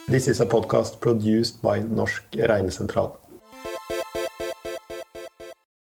This 0.06 0.28
is 0.28 0.42
a 0.42 0.46
podcast 0.46 1.00
produced 1.00 1.62
by 1.62 1.80
Norsk 1.80 2.20
Regnesentral. 2.32 3.16